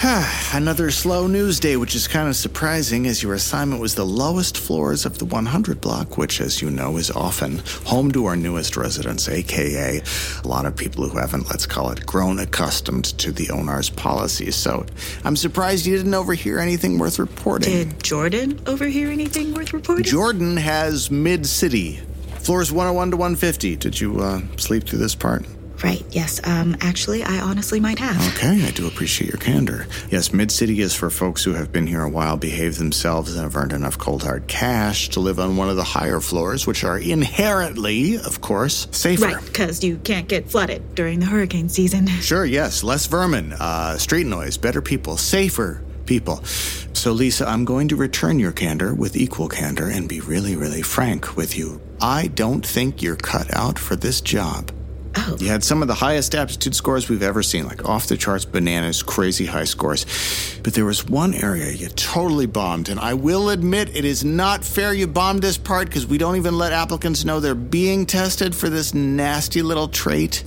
Another 0.54 0.90
slow 0.90 1.28
news 1.28 1.60
day, 1.60 1.78
which 1.78 1.94
is 1.94 2.08
kind 2.08 2.28
of 2.28 2.36
surprising 2.36 3.06
as 3.06 3.22
your 3.22 3.36
assignment 3.36 3.80
was 3.80 3.94
the 3.94 4.06
lowest 4.06 4.58
floors 4.58 5.06
of 5.06 5.20
the 5.20 5.26
100 5.26 5.80
block, 5.80 6.18
which, 6.18 6.42
as 6.42 6.60
you 6.60 6.72
know, 6.72 6.98
is 6.98 7.12
often 7.12 7.62
home 7.86 8.12
to 8.14 8.26
our 8.26 8.36
newest 8.36 8.78
residents, 8.78 9.30
aka 9.30 10.02
a 10.44 10.48
lot 10.48 10.66
of 10.66 10.76
people 10.76 11.08
who 11.08 11.20
haven't, 11.20 11.48
let's 11.50 11.68
call 11.68 11.92
it, 11.92 12.04
grown 12.08 12.40
accustomed 12.40 13.06
to 13.20 13.32
the 13.32 13.52
ONAR's 13.52 13.92
policies. 13.92 14.56
So 14.56 14.88
I'm 15.24 15.36
surprised 15.36 15.86
you 15.86 15.96
didn't 15.98 16.16
overhear 16.16 16.58
anything 16.58 16.98
worth 16.98 17.20
reporting. 17.20 17.72
Did 17.72 18.04
Jordan 18.04 18.60
overhear 18.66 19.12
anything 19.12 19.54
worth 19.54 19.72
reporting? 19.72 20.04
Jordan 20.04 20.58
has 20.58 21.12
Mid 21.12 21.46
City, 21.46 21.98
floors 22.40 22.72
101 22.72 23.12
to 23.12 23.18
150. 23.18 23.76
Did 23.76 24.02
you 24.02 24.20
uh, 24.20 24.42
sleep 24.58 24.86
through 24.86 25.00
this 25.00 25.14
part? 25.14 25.46
Right, 25.84 26.04
yes. 26.12 26.40
Um, 26.44 26.78
actually, 26.82 27.24
I 27.24 27.40
honestly 27.40 27.80
might 27.80 28.00
have. 28.00 28.36
Okay, 28.36 28.66
I 28.66 28.72
do 28.72 28.88
appreciate 28.88 29.30
your 29.30 29.40
candor. 29.40 29.88
Yes, 30.10 30.32
Mid 30.32 30.52
City 30.52 30.82
is 30.82 30.94
for 30.96 31.10
folks 31.10 31.44
who 31.44 31.54
have 31.54 31.72
been 31.72 31.88
here 31.88 32.04
a 32.04 32.10
while, 32.10 32.38
behaved 32.38 32.78
themselves, 32.78 33.34
and 33.34 33.42
have 33.42 33.56
earned 33.56 33.74
enough 33.74 33.98
cold 33.98 34.24
hard 34.24 34.48
cash 34.48 35.10
to 35.10 35.20
live 35.20 35.40
on 35.40 35.58
one 35.58 35.70
of 35.70 35.76
the 35.76 35.84
higher 35.84 36.20
floors, 36.20 36.68
which 36.68 36.84
are 36.84 37.00
inherently, 37.00 38.18
of 38.18 38.42
course, 38.42 38.88
safer. 38.92 39.26
Right, 39.26 39.46
because 39.46 39.84
you 39.84 39.98
can't 39.98 40.28
get 40.28 40.50
flooded 40.50 40.96
during 40.96 41.20
the 41.20 41.26
hurricane 41.26 41.70
season. 41.70 42.08
Sure, 42.22 42.46
yes. 42.46 42.84
Less 42.84 43.08
vermin, 43.08 43.54
uh, 43.54 43.98
street 43.98 44.26
noise, 44.28 44.56
better 44.56 44.82
people, 44.82 45.18
safer 45.18 45.82
people. 46.06 46.44
So, 46.94 47.12
Lisa, 47.12 47.48
I'm 47.48 47.66
going 47.66 47.88
to 47.90 47.96
return 47.96 48.38
your 48.38 48.52
candor 48.52 48.94
with 48.94 49.16
equal 49.16 49.50
candor 49.50 49.88
and 49.88 50.08
be 50.08 50.22
really, 50.22 50.56
really 50.56 50.82
frank 50.82 51.36
with 51.36 51.58
you. 51.58 51.82
I 52.00 52.28
don't 52.28 52.66
think 52.66 53.02
you're 53.02 53.16
cut 53.16 53.54
out 53.56 53.80
for 53.80 53.96
this 53.96 54.22
job. 54.22 54.72
Oh. 55.28 55.38
You 55.40 55.48
had 55.48 55.64
some 55.64 55.82
of 55.82 55.88
the 55.88 55.94
highest 55.94 56.36
aptitude 56.36 56.76
scores 56.76 57.10
we've 57.10 57.22
ever 57.22 57.44
seen, 57.44 57.66
like 57.66 57.88
off 57.88 58.08
the 58.08 58.18
charts 58.18 58.46
bananas, 58.46 59.04
crazy 59.04 59.46
high 59.46 59.66
scores. 59.66 60.06
But 60.64 60.74
there 60.74 60.86
was 60.86 61.06
one 61.06 61.34
area 61.34 61.72
you 61.72 61.90
totally 61.90 62.46
bombed, 62.46 62.90
and 62.90 63.00
I 63.00 63.14
will 63.14 63.50
admit 63.50 63.96
it 63.96 64.06
is 64.06 64.24
not 64.24 64.64
fair 64.64 64.94
you 64.94 65.08
bombed 65.08 65.42
this 65.42 65.58
part 65.58 65.88
because 65.88 66.08
we 66.08 66.18
don't 66.18 66.38
even 66.38 66.58
let 66.58 66.74
applicants 66.74 67.26
know 67.26 67.40
they're 67.40 67.56
being 67.56 68.06
tested 68.06 68.56
for 68.56 68.70
this 68.70 68.94
nasty 68.94 69.62
little 69.62 69.88
trait 69.88 70.44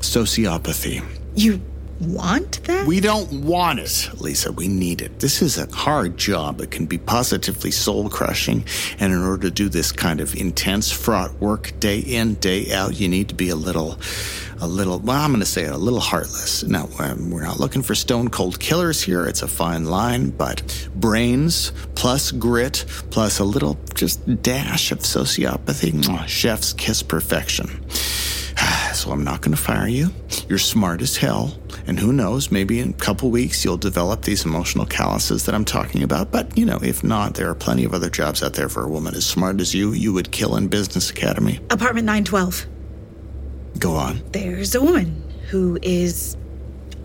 sociopathy. 0.00 1.04
You 1.34 1.60
want 2.00 2.62
that? 2.64 2.86
We 2.86 3.00
don't 3.00 3.44
want 3.44 3.78
it, 3.78 4.10
Lisa. 4.20 4.52
We 4.52 4.68
need 4.68 5.02
it. 5.02 5.20
This 5.20 5.42
is 5.42 5.58
a 5.58 5.66
hard 5.74 6.16
job. 6.16 6.60
It 6.60 6.70
can 6.70 6.86
be 6.86 6.98
positively 6.98 7.70
soul 7.70 8.08
crushing. 8.08 8.64
And 8.98 9.12
in 9.12 9.22
order 9.22 9.48
to 9.48 9.50
do 9.50 9.68
this 9.68 9.92
kind 9.92 10.20
of 10.20 10.34
intense, 10.34 10.90
fraught 10.90 11.32
work 11.40 11.78
day 11.78 11.98
in, 11.98 12.34
day 12.34 12.72
out, 12.72 12.98
you 12.98 13.08
need 13.08 13.28
to 13.28 13.34
be 13.34 13.50
a 13.50 13.56
little, 13.56 13.98
a 14.60 14.66
little, 14.66 14.98
well, 14.98 15.22
I'm 15.22 15.30
going 15.30 15.40
to 15.40 15.46
say 15.46 15.64
it, 15.64 15.72
a 15.72 15.76
little 15.76 16.00
heartless. 16.00 16.62
Now, 16.64 16.88
um, 16.98 17.30
we're 17.30 17.44
not 17.44 17.60
looking 17.60 17.82
for 17.82 17.94
stone 17.94 18.28
cold 18.28 18.58
killers 18.58 19.02
here. 19.02 19.26
It's 19.26 19.42
a 19.42 19.48
fine 19.48 19.84
line, 19.84 20.30
but 20.30 20.88
brains 20.94 21.72
plus 21.94 22.32
grit 22.32 22.84
plus 23.10 23.38
a 23.38 23.44
little 23.44 23.78
just 23.94 24.42
dash 24.42 24.92
of 24.92 25.00
sociopathy. 25.00 25.92
Mwah, 25.92 26.26
chef's 26.26 26.72
kiss 26.72 27.02
perfection. 27.02 27.84
So 28.92 29.12
I'm 29.12 29.24
not 29.24 29.40
going 29.40 29.56
to 29.56 29.62
fire 29.62 29.86
you. 29.86 30.10
You're 30.48 30.58
smart 30.58 31.00
as 31.00 31.16
hell. 31.16 31.56
And 31.90 31.98
who 31.98 32.12
knows, 32.12 32.52
maybe 32.52 32.78
in 32.78 32.90
a 32.90 32.92
couple 32.92 33.32
weeks 33.32 33.64
you'll 33.64 33.76
develop 33.76 34.22
these 34.22 34.44
emotional 34.44 34.86
calluses 34.86 35.44
that 35.46 35.56
I'm 35.56 35.64
talking 35.64 36.04
about. 36.04 36.30
But, 36.30 36.56
you 36.56 36.64
know, 36.64 36.78
if 36.80 37.02
not, 37.02 37.34
there 37.34 37.50
are 37.50 37.54
plenty 37.56 37.82
of 37.82 37.92
other 37.92 38.08
jobs 38.08 38.44
out 38.44 38.52
there 38.52 38.68
for 38.68 38.84
a 38.84 38.88
woman 38.88 39.16
as 39.16 39.26
smart 39.26 39.60
as 39.60 39.74
you, 39.74 39.92
you 39.92 40.12
would 40.12 40.30
kill 40.30 40.54
in 40.54 40.68
Business 40.68 41.10
Academy. 41.10 41.58
Apartment 41.68 42.06
912. 42.06 42.66
Go 43.80 43.96
on. 43.96 44.22
There's 44.30 44.76
a 44.76 44.80
woman 44.80 45.20
who 45.48 45.80
is 45.82 46.36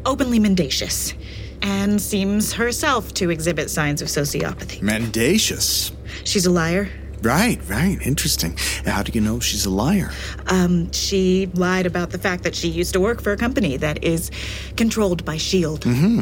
openly 0.06 0.38
mendacious 0.38 1.16
and 1.64 2.00
seems 2.00 2.54
herself 2.54 3.12
to 3.16 3.32
exhibit 3.32 3.72
signs 3.72 4.04
of 4.04 4.08
sociopathy. 4.08 4.84
Mendacious. 4.84 5.94
She's 6.26 6.46
a 6.46 6.52
liar. 6.52 6.90
Right, 7.26 7.60
right. 7.68 7.98
Interesting. 8.06 8.56
How 8.86 9.02
do 9.02 9.12
you 9.12 9.20
know 9.20 9.40
she's 9.40 9.66
a 9.66 9.70
liar? 9.72 10.12
Um, 10.46 10.92
she 10.92 11.48
lied 11.56 11.88
about 11.88 12.12
the 12.12 12.20
fact 12.20 12.44
that 12.44 12.54
she 12.54 12.68
used 12.68 12.94
to 12.94 13.00
work 13.00 13.20
for 13.20 13.32
a 13.32 13.38
company 13.38 13.78
that 13.78 14.04
is 14.04 14.30
controlled 14.78 15.26
by 15.26 15.36
S.H.I.E.L.D. 15.36 15.90
Hmm. 15.90 16.22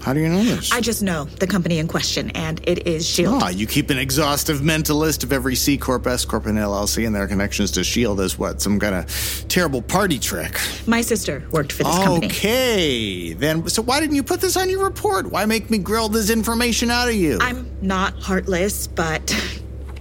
How 0.00 0.12
do 0.12 0.20
you 0.20 0.28
know 0.28 0.44
this? 0.44 0.70
I 0.70 0.80
just 0.80 1.02
know 1.02 1.24
the 1.24 1.46
company 1.46 1.78
in 1.78 1.88
question, 1.88 2.30
and 2.36 2.60
it 2.68 2.86
is 2.86 3.02
S.H.I.E.L.D. 3.02 3.40
Ah, 3.42 3.48
you 3.48 3.66
keep 3.66 3.90
an 3.90 3.98
exhaustive 3.98 4.62
mental 4.62 4.96
list 4.96 5.24
of 5.24 5.32
every 5.32 5.56
C 5.56 5.76
Corp, 5.76 6.06
S 6.06 6.24
Corp, 6.24 6.46
and 6.46 6.56
LLC 6.56 7.04
and 7.04 7.16
their 7.16 7.26
connections 7.26 7.72
to 7.72 7.80
S.H.I.E.L.D. 7.80 8.22
as 8.22 8.38
what? 8.38 8.62
Some 8.62 8.78
kind 8.78 8.94
of 8.94 9.44
terrible 9.48 9.82
party 9.82 10.20
trick. 10.20 10.60
My 10.86 11.00
sister 11.00 11.42
worked 11.50 11.72
for 11.72 11.82
this 11.82 11.98
company. 11.98 12.26
Okay, 12.28 13.32
then. 13.32 13.68
So 13.68 13.82
why 13.82 13.98
didn't 13.98 14.14
you 14.14 14.22
put 14.22 14.40
this 14.40 14.56
on 14.56 14.70
your 14.70 14.84
report? 14.84 15.32
Why 15.32 15.46
make 15.46 15.68
me 15.68 15.78
grill 15.78 16.08
this 16.08 16.30
information 16.30 16.92
out 16.92 17.08
of 17.08 17.14
you? 17.14 17.38
I'm 17.40 17.68
not 17.82 18.14
heartless, 18.22 18.86
but 18.86 19.34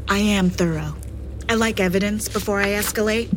I 0.07 0.19
am 0.19 0.49
thorough. 0.49 0.95
I 1.49 1.55
like 1.55 1.79
evidence 1.79 2.29
before 2.29 2.59
I 2.61 2.69
escalate. 2.69 3.29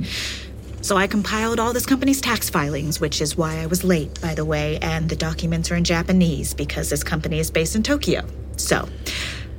So 0.83 0.97
I 0.97 1.07
compiled 1.09 1.59
all 1.59 1.73
this 1.73 1.87
company's 1.87 2.21
tax 2.21 2.49
filings, 2.49 3.01
which 3.01 3.21
is 3.21 3.37
why 3.37 3.59
I 3.59 3.67
was 3.67 3.83
late, 3.83 4.21
by 4.21 4.35
the 4.35 4.45
way, 4.45 4.79
and 4.81 5.09
the 5.09 5.17
documents 5.17 5.71
are 5.71 5.75
in 5.75 5.83
Japanese 5.85 6.55
because 6.55 6.91
this 6.91 7.03
company 7.03 7.41
is 7.41 7.51
based 7.51 7.75
in 7.75 7.83
Tokyo. 7.83 8.25
So 8.57 8.89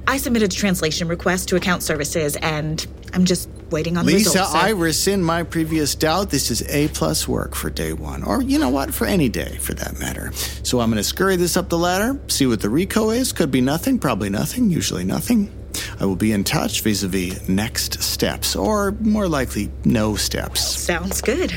I 0.07 0.17
submitted 0.17 0.53
a 0.53 0.55
translation 0.55 1.09
request 1.09 1.49
to 1.49 1.57
account 1.57 1.83
services, 1.83 2.37
and 2.37 2.85
I'm 3.13 3.25
just 3.25 3.49
waiting 3.71 3.97
on 3.97 4.05
the 4.05 4.13
Lisa, 4.13 4.29
results. 4.29 4.51
so- 4.53 4.57
I 4.57 4.69
rescind 4.69 5.25
my 5.25 5.43
previous 5.43 5.95
doubt. 5.95 6.29
This 6.29 6.49
is 6.49 6.61
A 6.69 6.87
plus 6.89 7.27
work 7.27 7.55
for 7.55 7.69
day 7.69 7.91
one, 7.91 8.23
or 8.23 8.41
you 8.41 8.57
know 8.57 8.69
what, 8.69 8.93
for 8.93 9.05
any 9.05 9.27
day 9.27 9.57
for 9.57 9.73
that 9.73 9.99
matter. 9.99 10.31
So 10.63 10.79
I'm 10.79 10.89
going 10.89 10.95
to 10.97 11.03
scurry 11.03 11.35
this 11.35 11.57
up 11.57 11.67
the 11.67 11.77
ladder, 11.77 12.17
see 12.29 12.47
what 12.47 12.61
the 12.61 12.69
RICO 12.69 13.09
is. 13.09 13.33
Could 13.33 13.51
be 13.51 13.59
nothing, 13.59 13.99
probably 13.99 14.29
nothing, 14.29 14.69
usually 14.69 15.03
nothing. 15.03 15.51
I 15.99 16.05
will 16.05 16.15
be 16.15 16.31
in 16.31 16.43
touch 16.43 16.81
vis 16.81 17.03
a 17.03 17.07
vis 17.07 17.47
next 17.47 18.01
steps, 18.01 18.55
or 18.55 18.91
more 18.99 19.27
likely, 19.27 19.71
no 19.85 20.15
steps. 20.15 20.61
Sounds 20.61 21.21
good. 21.21 21.53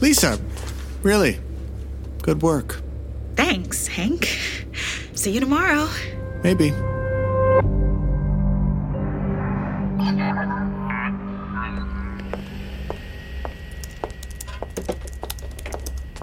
Lisa, 0.00 0.38
really, 1.02 1.38
good 2.22 2.42
work. 2.42 2.80
Thanks, 3.36 3.86
Hank. 3.86 4.38
See 5.14 5.32
you 5.32 5.40
tomorrow. 5.40 5.88
Maybe. 6.42 6.72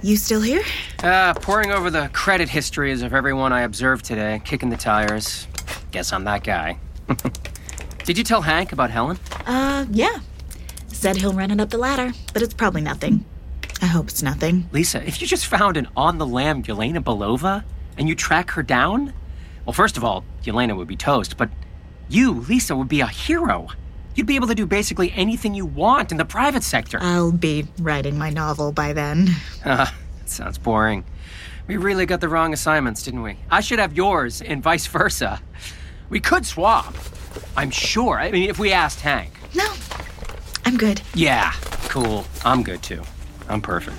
You 0.04 0.18
still 0.18 0.42
here? 0.42 0.64
Uh, 1.02 1.34
poring 1.34 1.72
over 1.72 1.90
the 1.90 2.10
credit 2.12 2.50
histories 2.50 3.04
of 3.04 3.14
everyone 3.14 3.54
I 3.54 3.62
observed 3.62 4.04
today, 4.04 4.42
kicking 4.44 4.70
the 4.70 4.76
tires. 4.76 5.48
Guess 5.94 6.12
I'm 6.12 6.24
that 6.24 6.44
guy. 6.44 6.80
Did 8.04 8.18
you 8.18 8.24
tell 8.24 8.42
Hank 8.42 8.72
about 8.72 8.90
Helen? 8.90 9.20
Uh, 9.46 9.86
yeah. 9.92 10.22
Said 10.88 11.18
he'll 11.18 11.34
run 11.34 11.52
it 11.52 11.62
up 11.62 11.70
the 11.70 11.78
ladder, 11.78 12.14
but 12.34 12.42
it's 12.42 12.56
probably 12.56 12.82
nothing. 12.82 13.24
I 13.80 13.86
hope 13.86 14.08
it's 14.08 14.24
nothing. 14.24 14.68
Lisa, 14.72 15.08
if 15.08 15.22
you 15.22 15.28
just 15.28 15.46
found 15.46 15.78
an 15.78 15.88
on 15.96 16.18
the 16.18 16.26
lam 16.26 16.64
Yelena 16.64 16.98
Belova 16.98 17.64
and 17.96 18.10
you 18.10 18.16
track 18.16 18.50
her 18.52 18.64
down, 18.64 19.14
well, 19.66 19.74
first 19.74 19.96
of 19.96 20.04
all, 20.04 20.26
Yelena 20.44 20.76
would 20.76 20.88
be 20.88 20.96
toast, 20.96 21.38
but 21.38 21.52
you, 22.10 22.40
Lisa, 22.40 22.76
would 22.76 22.88
be 22.88 23.02
a 23.02 23.08
hero. 23.08 23.68
You'd 24.16 24.26
be 24.26 24.36
able 24.36 24.48
to 24.48 24.56
do 24.56 24.66
basically 24.66 25.12
anything 25.12 25.54
you 25.54 25.68
want 25.68 26.12
in 26.12 26.18
the 26.18 26.26
private 26.26 26.64
sector. 26.64 26.98
I'll 27.02 27.32
be 27.32 27.68
writing 27.78 28.18
my 28.18 28.32
novel 28.32 28.72
by 28.72 28.94
then. 28.94 29.30
Uh, 29.64 29.92
sounds 30.26 30.58
boring. 30.58 31.06
We 31.68 31.78
really 31.78 32.08
got 32.08 32.20
the 32.20 32.30
wrong 32.30 32.52
assignments, 32.52 33.04
didn't 33.04 33.22
we? 33.22 33.38
I 33.52 33.62
should 33.62 33.78
have 33.78 33.94
yours 33.94 34.42
and 34.42 34.64
vice 34.64 34.88
versa. 34.88 35.40
We 36.14 36.20
could 36.20 36.46
swap. 36.46 36.94
I'm 37.58 37.72
sure. 37.72 38.20
I 38.20 38.30
mean, 38.30 38.48
if 38.48 38.60
we 38.60 38.72
asked 38.72 39.00
Hank. 39.00 39.32
No, 39.56 39.66
I'm 40.64 40.78
good. 40.78 41.02
Yeah, 41.16 41.54
cool. 41.90 42.26
I'm 42.46 42.62
good 42.62 42.84
too. 42.84 43.02
I'm 43.50 43.62
perfect. 43.62 43.98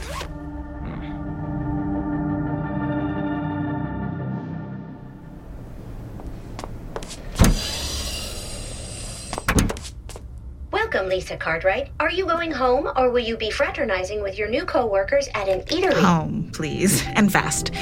Welcome, 10.71 11.09
Lisa 11.09 11.37
Cartwright. 11.37 11.91
Are 11.99 12.13
you 12.13 12.27
going 12.27 12.53
home 12.53 12.93
or 12.95 13.11
will 13.11 13.25
you 13.25 13.37
be 13.37 13.51
fraternizing 13.51 14.23
with 14.23 14.39
your 14.39 14.49
new 14.49 14.65
co-workers 14.65 15.29
at 15.35 15.49
an 15.49 15.63
eatery? 15.63 16.01
Home, 16.01 16.53
please, 16.53 17.05
and 17.17 17.33
fast. 17.33 17.73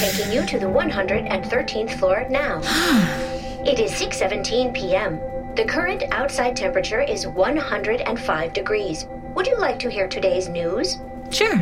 Taking 0.00 0.32
you 0.32 0.44
to 0.44 0.58
the 0.58 0.66
113th 0.66 2.00
floor 2.00 2.26
now. 2.28 2.60
it 3.66 3.80
is 3.80 3.90
6:17 3.92 4.72
p.m. 4.72 5.20
The 5.56 5.64
current 5.64 6.04
outside 6.12 6.54
temperature 6.54 7.00
is 7.00 7.26
105 7.26 8.52
degrees. 8.52 9.06
Would 9.34 9.48
you 9.48 9.58
like 9.58 9.80
to 9.80 9.90
hear 9.90 10.06
today's 10.06 10.48
news? 10.48 10.98
Sure. 11.30 11.58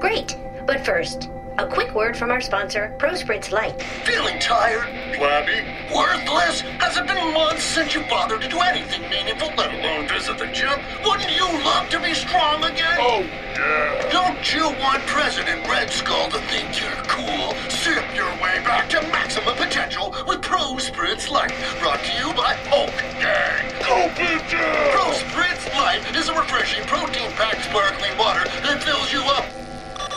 Great. 0.00 0.36
But 0.66 0.84
first, 0.84 1.30
a 1.58 1.66
quick 1.66 1.94
word 1.94 2.16
from 2.16 2.30
our 2.30 2.40
sponsor, 2.40 2.94
Pro 2.98 3.12
Spritz 3.12 3.50
Lite. 3.50 3.80
Feeling 4.04 4.38
tired, 4.38 4.84
flabby, 5.16 5.64
worthless? 5.94 6.60
Has 6.80 6.96
it 6.98 7.06
been 7.06 7.32
months 7.32 7.64
since 7.64 7.94
you 7.94 8.04
bothered 8.10 8.42
to 8.42 8.48
do 8.48 8.58
anything 8.60 9.08
meaningful, 9.08 9.48
let 9.56 9.72
alone 9.72 10.06
visit 10.06 10.38
the 10.38 10.46
gym? 10.48 10.78
Wouldn't 11.04 11.34
you 11.34 11.46
love 11.64 11.88
to 11.90 12.00
be 12.00 12.12
strong 12.12 12.62
again? 12.62 12.98
Oh, 13.00 13.20
yeah. 13.56 14.08
Don't 14.12 14.52
you 14.52 14.68
want 14.80 15.00
President 15.06 15.66
Red 15.66 15.90
Skull 15.90 16.28
to 16.28 16.38
think 16.52 16.78
you're 16.78 17.02
cool? 17.08 17.54
Sip 17.70 18.04
your 18.14 18.30
way 18.36 18.60
back 18.60 18.90
to 18.90 19.00
maximum 19.08 19.56
potential 19.56 20.14
with 20.26 20.42
Pro 20.42 20.76
Spritz 20.76 21.30
Lite. 21.30 21.54
Brought 21.80 22.00
to 22.04 22.12
you 22.20 22.34
by 22.34 22.52
Hulk 22.68 22.92
Gang. 23.16 23.72
Go 23.80 24.12
Peter! 24.12 24.60
Pro 24.92 25.08
Spritz 25.24 25.72
Lite 25.72 26.04
is 26.14 26.28
a 26.28 26.34
refreshing 26.34 26.84
protein-packed 26.84 27.64
sparkling 27.64 28.16
water 28.18 28.44
that 28.44 28.82
fills 28.82 29.10
you 29.10 29.22
up 29.22 29.46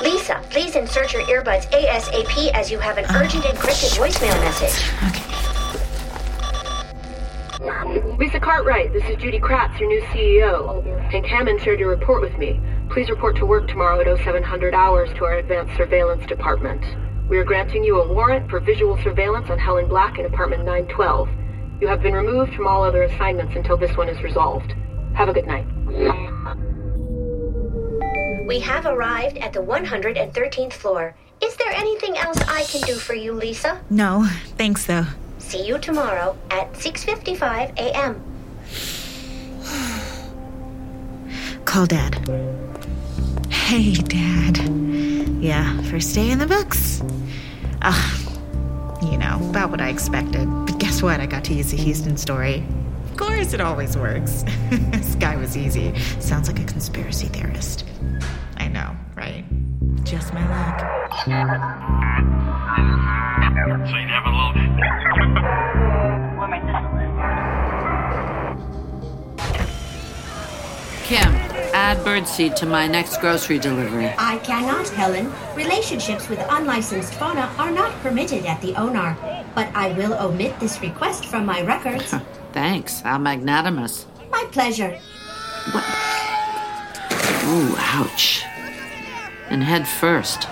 Lisa, 0.01 0.41
please 0.49 0.75
insert 0.77 1.11
your 1.11 1.23
earbuds 1.23 1.69
ASAP 1.71 2.51
as 2.53 2.71
you 2.71 2.79
have 2.79 2.97
an 2.97 3.05
urgent 3.15 3.43
encrypted 3.43 3.97
voicemail 3.97 4.39
message. 4.41 4.93
Okay. 5.09 5.25
Lisa 8.17 8.39
Cartwright, 8.39 8.93
this 8.93 9.03
is 9.09 9.17
Judy 9.17 9.39
Kratz, 9.39 9.77
your 9.77 9.89
new 9.89 10.01
CEO. 10.03 10.85
Hank 11.11 11.25
Hammond 11.25 11.61
shared 11.61 11.81
your 11.81 11.89
report 11.89 12.21
with 12.21 12.37
me. 12.37 12.61
Please 12.89 13.09
report 13.09 13.35
to 13.37 13.45
work 13.45 13.67
tomorrow 13.67 13.99
at 13.99 14.07
0700 14.19 14.73
hours 14.73 15.09
to 15.17 15.25
our 15.25 15.33
Advanced 15.39 15.75
Surveillance 15.75 16.25
Department. 16.25 16.81
We 17.27 17.37
are 17.37 17.43
granting 17.43 17.83
you 17.83 18.01
a 18.01 18.07
warrant 18.13 18.49
for 18.49 18.61
visual 18.61 18.97
surveillance 19.03 19.49
on 19.49 19.59
Helen 19.59 19.89
Black 19.89 20.17
in 20.17 20.25
apartment 20.25 20.63
912. 20.63 21.29
You 21.81 21.87
have 21.87 22.01
been 22.01 22.13
removed 22.13 22.53
from 22.55 22.67
all 22.67 22.83
other 22.83 23.03
assignments 23.03 23.55
until 23.57 23.75
this 23.75 23.97
one 23.97 24.07
is 24.07 24.21
resolved. 24.23 24.73
Have 25.13 25.27
a 25.27 25.33
good 25.33 25.47
night. 25.47 25.67
We 28.49 28.61
have 28.61 28.87
arrived 28.87 29.37
at 29.37 29.53
the 29.53 29.59
113th 29.59 30.73
floor. 30.73 31.13
Is 31.39 31.55
there 31.57 31.71
anything 31.71 32.17
else 32.17 32.41
I 32.47 32.63
can 32.63 32.81
do 32.81 32.95
for 32.95 33.13
you, 33.13 33.31
Lisa? 33.31 33.79
No, 33.91 34.27
thanks 34.57 34.87
though. 34.87 35.05
See 35.37 35.67
you 35.67 35.77
tomorrow 35.77 36.35
at 36.49 36.73
6:55 36.73 37.77
a.m. 37.77 38.19
Call 41.65 41.85
Dad. 41.85 42.15
Hey, 43.51 43.93
Dad. 43.93 44.57
Yeah, 45.39 45.79
first 45.83 46.15
day 46.15 46.31
in 46.31 46.39
the 46.39 46.47
books. 46.47 47.03
Ah, 47.83 48.01
you 49.03 49.19
know, 49.19 49.37
about 49.51 49.69
what 49.69 49.79
I 49.79 49.89
expected. 49.89 50.47
But 50.65 50.79
guess 50.79 51.03
what? 51.03 51.19
I 51.19 51.27
got 51.27 51.43
to 51.43 51.53
use 51.53 51.69
the 51.69 51.77
Houston 51.77 52.17
story. 52.17 52.65
Of 53.11 53.17
course, 53.17 53.53
it 53.53 53.61
always 53.61 53.95
works. 53.95 54.43
this 54.71 55.13
guy 55.13 55.35
was 55.35 55.55
easy. 55.55 55.95
Sounds 56.19 56.47
like 56.47 56.59
a 56.59 56.65
conspiracy 56.65 57.27
theorist. 57.27 57.85
I 58.79 58.93
know, 58.93 58.97
right? 59.15 59.45
Just 60.05 60.33
my 60.33 60.47
luck. 60.47 60.79
So 63.89 63.95
you 63.95 64.07
never 64.07 64.29
loaded? 64.29 64.69
Kim, 71.03 71.33
add 71.73 71.97
birdseed 72.05 72.55
to 72.55 72.65
my 72.65 72.87
next 72.87 73.19
grocery 73.19 73.59
delivery. 73.59 74.13
I 74.17 74.37
cannot, 74.39 74.87
Helen. 74.89 75.31
Relationships 75.55 76.29
with 76.29 76.39
unlicensed 76.49 77.13
fauna 77.15 77.53
are 77.57 77.71
not 77.71 77.91
permitted 78.01 78.45
at 78.45 78.61
the 78.61 78.73
ONAR. 78.73 79.17
But 79.55 79.75
I 79.75 79.91
will 79.93 80.13
omit 80.13 80.57
this 80.59 80.81
request 80.81 81.25
from 81.25 81.45
my 81.45 81.61
records. 81.63 82.13
Thanks. 82.53 83.01
How 83.01 83.17
magnanimous. 83.17 84.05
my 84.31 84.45
pleasure. 84.51 84.97
Ooh, 87.47 87.75
ouch. 87.77 88.43
And 89.49 89.63
head 89.63 89.87
first. 89.87 90.43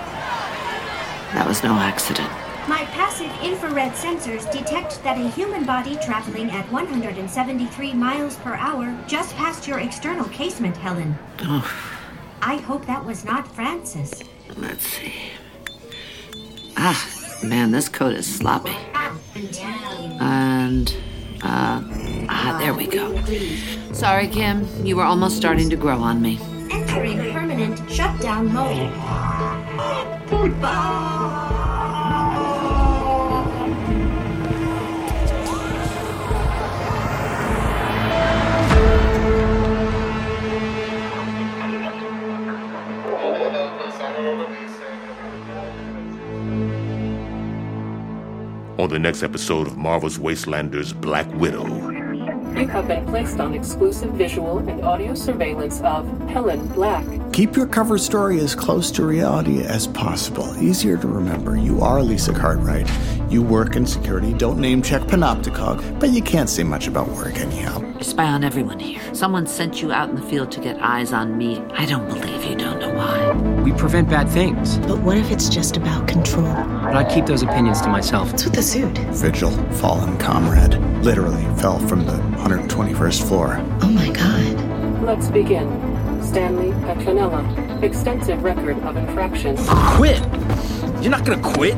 That 1.33 1.45
was 1.47 1.63
no 1.63 1.73
accident. 1.73 2.29
My 2.67 2.83
passive 2.85 3.31
infrared 3.41 3.93
sensors 3.93 4.51
detect 4.51 5.01
that 5.03 5.17
a 5.17 5.29
human 5.29 5.65
body 5.65 5.95
traveling 5.97 6.51
at 6.51 6.69
173 6.71 7.93
miles 7.93 8.35
per 8.37 8.55
hour 8.55 8.93
just 9.07 9.35
passed 9.35 9.67
your 9.67 9.79
external 9.79 10.27
casement, 10.29 10.75
Helen. 10.75 11.17
Oh, 11.43 11.71
I 12.41 12.57
hope 12.57 12.85
that 12.87 13.05
was 13.05 13.23
not 13.23 13.47
Francis. 13.53 14.23
let's 14.57 14.85
see. 14.87 15.13
Ah, 16.75 17.07
man, 17.43 17.71
this 17.71 17.87
coat 17.87 18.13
is 18.15 18.25
sloppy. 18.25 18.75
And, 20.19 20.95
uh, 21.43 21.81
ah, 22.29 22.57
there 22.59 22.73
we 22.73 22.87
go. 22.87 23.21
Sorry, 23.93 24.27
Kim. 24.27 24.67
You 24.85 24.95
were 24.97 25.03
almost 25.03 25.37
starting 25.37 25.69
to 25.69 25.75
grow 25.75 25.99
on 25.99 26.21
me. 26.21 26.39
Entering 26.69 27.31
permanent 27.31 27.89
shutdown 27.89 28.53
mode. 28.53 28.91
On 48.79 48.89
the 48.89 48.99
next 48.99 49.23
episode 49.23 49.67
of 49.67 49.75
Marvel's 49.75 50.17
Wastelanders 50.17 50.93
Black 50.93 51.27
Widow. 51.33 51.86
You 52.57 52.67
have 52.69 52.87
been 52.87 53.05
placed 53.05 53.39
on 53.39 53.53
exclusive 53.53 54.13
visual 54.13 54.57
and 54.57 54.83
audio 54.83 55.13
surveillance 55.13 55.79
of 55.81 56.07
Helen 56.27 56.65
Black. 56.69 57.05
Keep 57.31 57.55
your 57.55 57.67
cover 57.67 57.99
story 57.99 58.39
as 58.39 58.55
close 58.55 58.89
to 58.91 59.05
reality 59.05 59.61
as 59.61 59.85
possible. 59.85 60.57
Easier 60.59 60.97
to 60.97 61.07
remember. 61.07 61.55
You 61.55 61.81
are 61.81 62.01
Lisa 62.01 62.33
Cartwright. 62.33 62.89
You 63.29 63.43
work 63.43 63.75
in 63.75 63.85
security. 63.85 64.33
Don't 64.33 64.57
name 64.57 64.81
check 64.81 65.03
Panopticog, 65.03 65.99
but 65.99 66.09
you 66.09 66.23
can't 66.23 66.49
say 66.49 66.63
much 66.63 66.87
about 66.87 67.07
work 67.09 67.35
anyhow. 67.35 67.86
You 67.97 68.03
spy 68.03 68.25
on 68.25 68.43
everyone 68.43 68.77
here. 68.77 69.01
Someone 69.15 69.47
sent 69.47 69.81
you 69.81 69.91
out 69.91 70.07
in 70.09 70.15
the 70.15 70.21
field 70.21 70.51
to 70.51 70.61
get 70.61 70.77
eyes 70.79 71.13
on 71.13 71.35
me. 71.35 71.59
I 71.73 71.87
don't 71.87 72.07
believe 72.07 72.43
you 72.43 72.55
don't 72.55 72.79
know 72.79 72.93
why. 72.93 73.31
We 73.63 73.71
prevent 73.71 74.07
bad 74.07 74.29
things. 74.29 74.77
But 74.77 74.99
what 74.99 75.17
if 75.17 75.31
it's 75.31 75.49
just 75.49 75.77
about 75.77 76.07
control? 76.07 76.45
But 76.45 76.95
I 76.95 77.03
keep 77.11 77.25
those 77.25 77.41
opinions 77.41 77.81
to 77.81 77.89
myself. 77.89 78.29
What's 78.31 78.45
with 78.45 78.53
the 78.53 78.61
suit? 78.61 78.95
Vigil, 79.15 79.49
fallen 79.73 80.15
comrade, 80.19 80.75
literally 81.03 81.43
fell 81.59 81.79
from 81.87 82.05
the 82.05 82.17
121st 82.37 83.27
floor. 83.27 83.57
Oh 83.81 83.89
my 83.89 84.11
god. 84.11 85.01
Let's 85.01 85.29
begin. 85.29 85.67
Stanley 86.21 86.69
Petronella. 86.85 87.81
Extensive 87.81 88.43
record 88.43 88.77
of 88.83 88.95
infractions. 88.95 89.59
Quit! 89.95 90.21
You're 91.01 91.09
not 91.09 91.25
gonna 91.25 91.41
quit? 91.41 91.75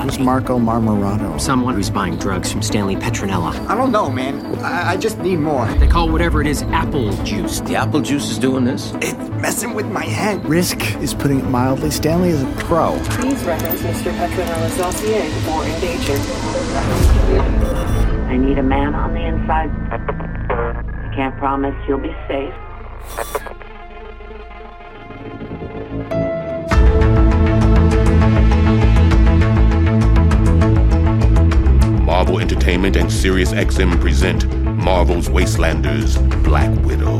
Who's 0.00 0.18
Marco 0.18 0.58
Marmorato? 0.58 1.38
Someone 1.38 1.74
who's 1.74 1.90
buying 1.90 2.16
drugs 2.16 2.50
from 2.50 2.62
Stanley 2.62 2.96
Petronella. 2.96 3.54
I 3.66 3.74
don't 3.74 3.92
know, 3.92 4.08
man. 4.10 4.58
I, 4.60 4.92
I 4.92 4.96
just 4.96 5.18
need 5.18 5.40
more. 5.40 5.66
They 5.74 5.86
call 5.86 6.08
whatever 6.08 6.40
it 6.40 6.46
is 6.46 6.62
apple 6.62 7.12
juice. 7.22 7.60
The 7.60 7.76
apple 7.76 8.00
juice 8.00 8.30
is 8.30 8.38
doing 8.38 8.64
this? 8.64 8.94
It's 9.02 9.28
messing 9.42 9.74
with 9.74 9.84
my 9.86 10.04
head. 10.04 10.42
Risk 10.46 10.96
is 10.96 11.12
putting 11.12 11.40
it 11.40 11.44
mildly. 11.44 11.90
Stanley 11.90 12.30
is 12.30 12.42
a 12.42 12.46
pro. 12.60 12.98
Please 13.10 13.44
reference 13.44 13.82
Mr. 13.82 14.10
Petronella's 14.16 14.76
dossier 14.78 15.28
for 15.44 15.64
engagement. 15.64 16.20
I 18.30 18.38
need 18.38 18.56
a 18.56 18.62
man 18.62 18.94
on 18.94 19.12
the 19.12 19.26
inside. 19.26 19.70
I 19.90 21.14
can't 21.14 21.36
promise 21.36 21.74
you'll 21.86 21.98
be 21.98 22.16
safe. 22.26 23.59
Marvel 32.30 32.48
Entertainment 32.48 32.94
and 32.94 33.10
Sirius 33.10 33.50
XM 33.50 34.00
present 34.00 34.46
Marvel's 34.76 35.28
Wastelanders 35.28 36.14
Black 36.44 36.70
Widow. 36.84 37.18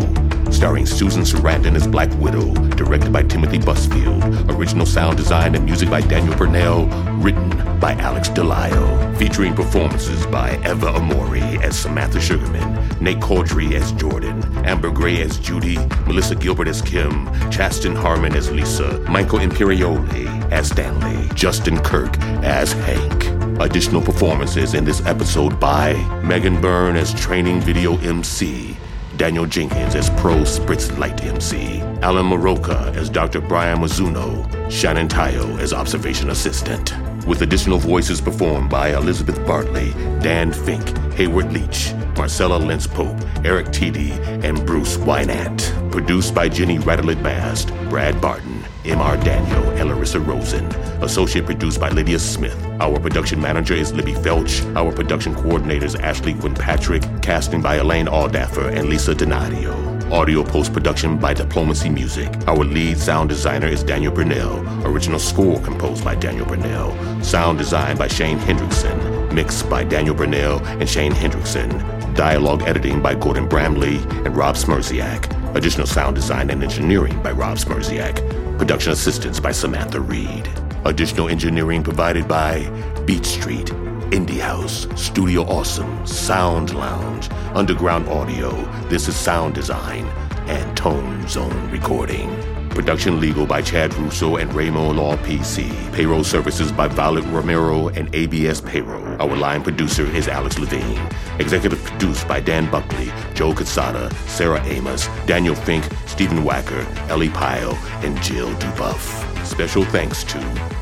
Starring 0.52 0.86
Susan 0.86 1.22
Sarandon 1.22 1.74
as 1.74 1.88
Black 1.88 2.12
Widow, 2.20 2.54
directed 2.76 3.12
by 3.12 3.24
Timothy 3.24 3.58
Busfield. 3.58 4.48
Original 4.56 4.86
sound 4.86 5.16
design 5.16 5.56
and 5.56 5.64
music 5.64 5.90
by 5.90 6.00
Daniel 6.00 6.34
Brunelle, 6.34 6.88
written 7.24 7.50
by 7.80 7.94
Alex 7.94 8.28
Delyle. 8.28 9.16
Featuring 9.16 9.52
performances 9.52 10.24
by 10.26 10.52
Eva 10.58 10.92
Amurri 10.92 11.60
as 11.60 11.76
Samantha 11.76 12.20
Sugarman, 12.20 12.72
Nate 13.00 13.18
Corddry 13.18 13.72
as 13.72 13.90
Jordan, 13.92 14.40
Amber 14.64 14.92
Gray 14.92 15.20
as 15.22 15.40
Judy, 15.40 15.76
Melissa 16.06 16.36
Gilbert 16.36 16.68
as 16.68 16.80
Kim, 16.82 17.28
Chasten 17.50 17.96
Harmon 17.96 18.36
as 18.36 18.52
Lisa, 18.52 19.00
Michael 19.10 19.40
Imperioli 19.40 20.52
as 20.52 20.68
Stanley, 20.68 21.28
Justin 21.34 21.78
Kirk 21.80 22.16
as 22.44 22.74
Hank. 22.74 23.29
Additional 23.58 24.00
performances 24.00 24.74
in 24.74 24.84
this 24.84 25.04
episode 25.06 25.58
by 25.58 25.94
Megan 26.22 26.60
Byrne 26.60 26.96
as 26.96 27.12
training 27.14 27.60
video 27.60 27.98
MC, 27.98 28.76
Daniel 29.16 29.46
Jenkins 29.46 29.94
as 29.94 30.08
Pro 30.10 30.36
Spritz 30.42 30.96
Lite 30.98 31.24
MC, 31.24 31.80
Alan 32.02 32.26
Muraoka 32.26 32.94
as 32.96 33.10
Dr. 33.10 33.40
Brian 33.40 33.78
Mizuno, 33.78 34.46
Shannon 34.70 35.08
Tyo 35.08 35.56
as 35.58 35.72
Observation 35.72 36.30
Assistant. 36.30 36.94
With 37.26 37.42
additional 37.42 37.78
voices 37.78 38.20
performed 38.20 38.70
by 38.70 38.96
Elizabeth 38.96 39.44
Bartley, 39.46 39.90
Dan 40.20 40.52
Fink, 40.52 40.96
Hayward 41.14 41.52
Leach, 41.52 41.92
Marcella 42.16 42.56
Lentz 42.56 42.86
Pope, 42.86 43.18
Eric 43.44 43.66
Tiede, 43.72 44.12
and 44.42 44.64
Bruce 44.66 44.96
Wynant. 44.96 45.90
Produced 45.90 46.34
by 46.34 46.48
Jenny 46.48 46.78
Radelet 46.78 47.20
Mast, 47.20 47.68
Brad 47.90 48.20
Barton, 48.20 48.59
M.R. 48.84 49.16
Daniel, 49.18 49.70
and 49.72 49.88
Larissa 49.88 50.20
Rosen. 50.20 50.64
Associate 51.02 51.44
produced 51.44 51.80
by 51.80 51.90
Lydia 51.90 52.18
Smith. 52.18 52.56
Our 52.80 52.98
production 52.98 53.40
manager 53.40 53.74
is 53.74 53.92
Libby 53.92 54.14
Felch. 54.14 54.64
Our 54.74 54.92
production 54.92 55.34
coordinator 55.34 55.84
is 55.86 55.94
Ashley 55.96 56.34
Quinn 56.34 56.54
Patrick. 56.54 57.02
Casting 57.20 57.60
by 57.60 57.76
Elaine 57.76 58.06
Aldaffer 58.06 58.74
and 58.74 58.88
Lisa 58.88 59.14
Donadio. 59.14 59.90
Audio 60.10 60.42
post 60.42 60.72
production 60.72 61.18
by 61.18 61.34
Diplomacy 61.34 61.88
Music. 61.88 62.28
Our 62.48 62.64
lead 62.64 62.98
sound 62.98 63.28
designer 63.28 63.68
is 63.68 63.84
Daniel 63.84 64.12
Brunelle. 64.12 64.84
Original 64.84 65.20
score 65.20 65.60
composed 65.60 66.02
by 66.02 66.14
Daniel 66.14 66.46
Brunelle. 66.46 67.24
Sound 67.24 67.58
design 67.58 67.96
by 67.96 68.08
Shane 68.08 68.38
Hendrickson. 68.38 69.32
Mixed 69.32 69.68
by 69.68 69.84
Daniel 69.84 70.14
Brunelle 70.14 70.60
and 70.80 70.88
Shane 70.88 71.12
Hendrickson. 71.12 71.70
Dialogue 72.14 72.62
editing 72.62 73.00
by 73.00 73.14
Gordon 73.14 73.46
Bramley 73.46 73.98
and 74.24 74.36
Rob 74.36 74.56
Smerziak. 74.56 75.54
Additional 75.54 75.86
sound 75.86 76.16
design 76.16 76.50
and 76.50 76.62
engineering 76.62 77.22
by 77.22 77.30
Rob 77.30 77.58
Smerziak. 77.58 78.39
Production 78.60 78.92
assistance 78.92 79.40
by 79.40 79.52
Samantha 79.52 79.98
Reed. 79.98 80.46
Additional 80.84 81.30
engineering 81.30 81.82
provided 81.82 82.28
by 82.28 82.68
Beat 83.06 83.24
Street, 83.24 83.68
Indie 84.12 84.38
House, 84.38 84.86
Studio 84.96 85.44
Awesome, 85.44 86.06
Sound 86.06 86.74
Lounge, 86.74 87.30
Underground 87.54 88.06
Audio, 88.10 88.50
This 88.90 89.08
is 89.08 89.16
Sound 89.16 89.54
Design, 89.54 90.04
and 90.46 90.76
Tone 90.76 91.26
Zone 91.26 91.70
Recording. 91.70 92.28
Production 92.70 93.20
legal 93.20 93.46
by 93.46 93.60
Chad 93.60 93.92
Russo 93.94 94.36
and 94.36 94.52
Ramo 94.54 94.92
Law 94.92 95.16
PC. 95.16 95.70
Payroll 95.92 96.24
services 96.24 96.72
by 96.72 96.88
Violet 96.88 97.24
Romero 97.26 97.88
and 97.88 98.14
ABS 98.14 98.60
Payroll. 98.60 99.20
Our 99.20 99.36
line 99.36 99.62
producer 99.62 100.06
is 100.06 100.28
Alex 100.28 100.58
Levine. 100.58 101.06
Executive 101.38 101.82
produced 101.82 102.26
by 102.26 102.40
Dan 102.40 102.70
Buckley, 102.70 103.12
Joe 103.34 103.52
Cassata, 103.52 104.12
Sarah 104.28 104.62
Amos, 104.64 105.08
Daniel 105.26 105.54
Fink, 105.54 105.84
Stephen 106.06 106.38
Wacker, 106.38 106.86
Ellie 107.08 107.28
Pyle, 107.28 107.74
and 108.02 108.20
Jill 108.22 108.50
Dubuff. 108.54 109.26
Special 109.44 109.84
thanks 109.84 110.24
to 110.24 110.38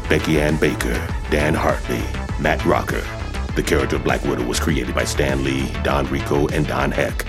Becky 0.09 0.41
Ann 0.41 0.57
Baker, 0.57 0.95
Dan 1.31 1.55
Hartley, 1.55 2.03
Matt 2.39 2.65
Rocker. 2.65 3.05
The 3.57 3.63
character 3.63 3.99
Black 3.99 4.23
Widow 4.25 4.45
was 4.45 4.61
created 4.61 4.95
by 4.95 5.05
Stan 5.05 5.43
Lee, 5.43 5.73
Don 5.83 6.07
Rico, 6.07 6.47
and 6.49 6.67
Don 6.67 6.93
Heck. 6.93 7.25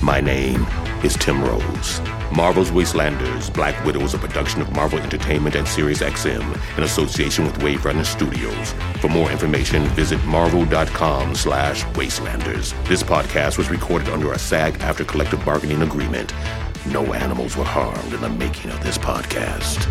My 0.00 0.20
name 0.20 0.66
is 1.04 1.14
Tim 1.14 1.44
Rose. 1.44 2.00
Marvel's 2.34 2.70
Wastelanders, 2.70 3.52
Black 3.52 3.84
Widow 3.84 4.00
is 4.00 4.14
a 4.14 4.18
production 4.18 4.62
of 4.62 4.72
Marvel 4.72 4.98
Entertainment 4.98 5.54
and 5.54 5.68
Sirius 5.68 6.00
XM 6.00 6.78
in 6.78 6.82
association 6.82 7.44
with 7.44 7.62
Wave 7.62 7.84
Runner 7.84 8.04
Studios. 8.04 8.72
For 9.00 9.08
more 9.08 9.30
information, 9.30 9.84
visit 9.88 10.22
marvel.com 10.24 11.34
slash 11.34 11.84
wastelanders. 11.92 12.72
This 12.88 13.02
podcast 13.02 13.58
was 13.58 13.70
recorded 13.70 14.08
under 14.08 14.32
a 14.32 14.38
SAG-AFTRA 14.38 15.06
collective 15.06 15.44
bargaining 15.44 15.82
agreement. 15.82 16.32
No 16.86 17.12
animals 17.12 17.56
were 17.56 17.64
harmed 17.64 18.12
in 18.12 18.20
the 18.20 18.30
making 18.30 18.70
of 18.70 18.82
this 18.82 18.96
podcast. 18.96 19.86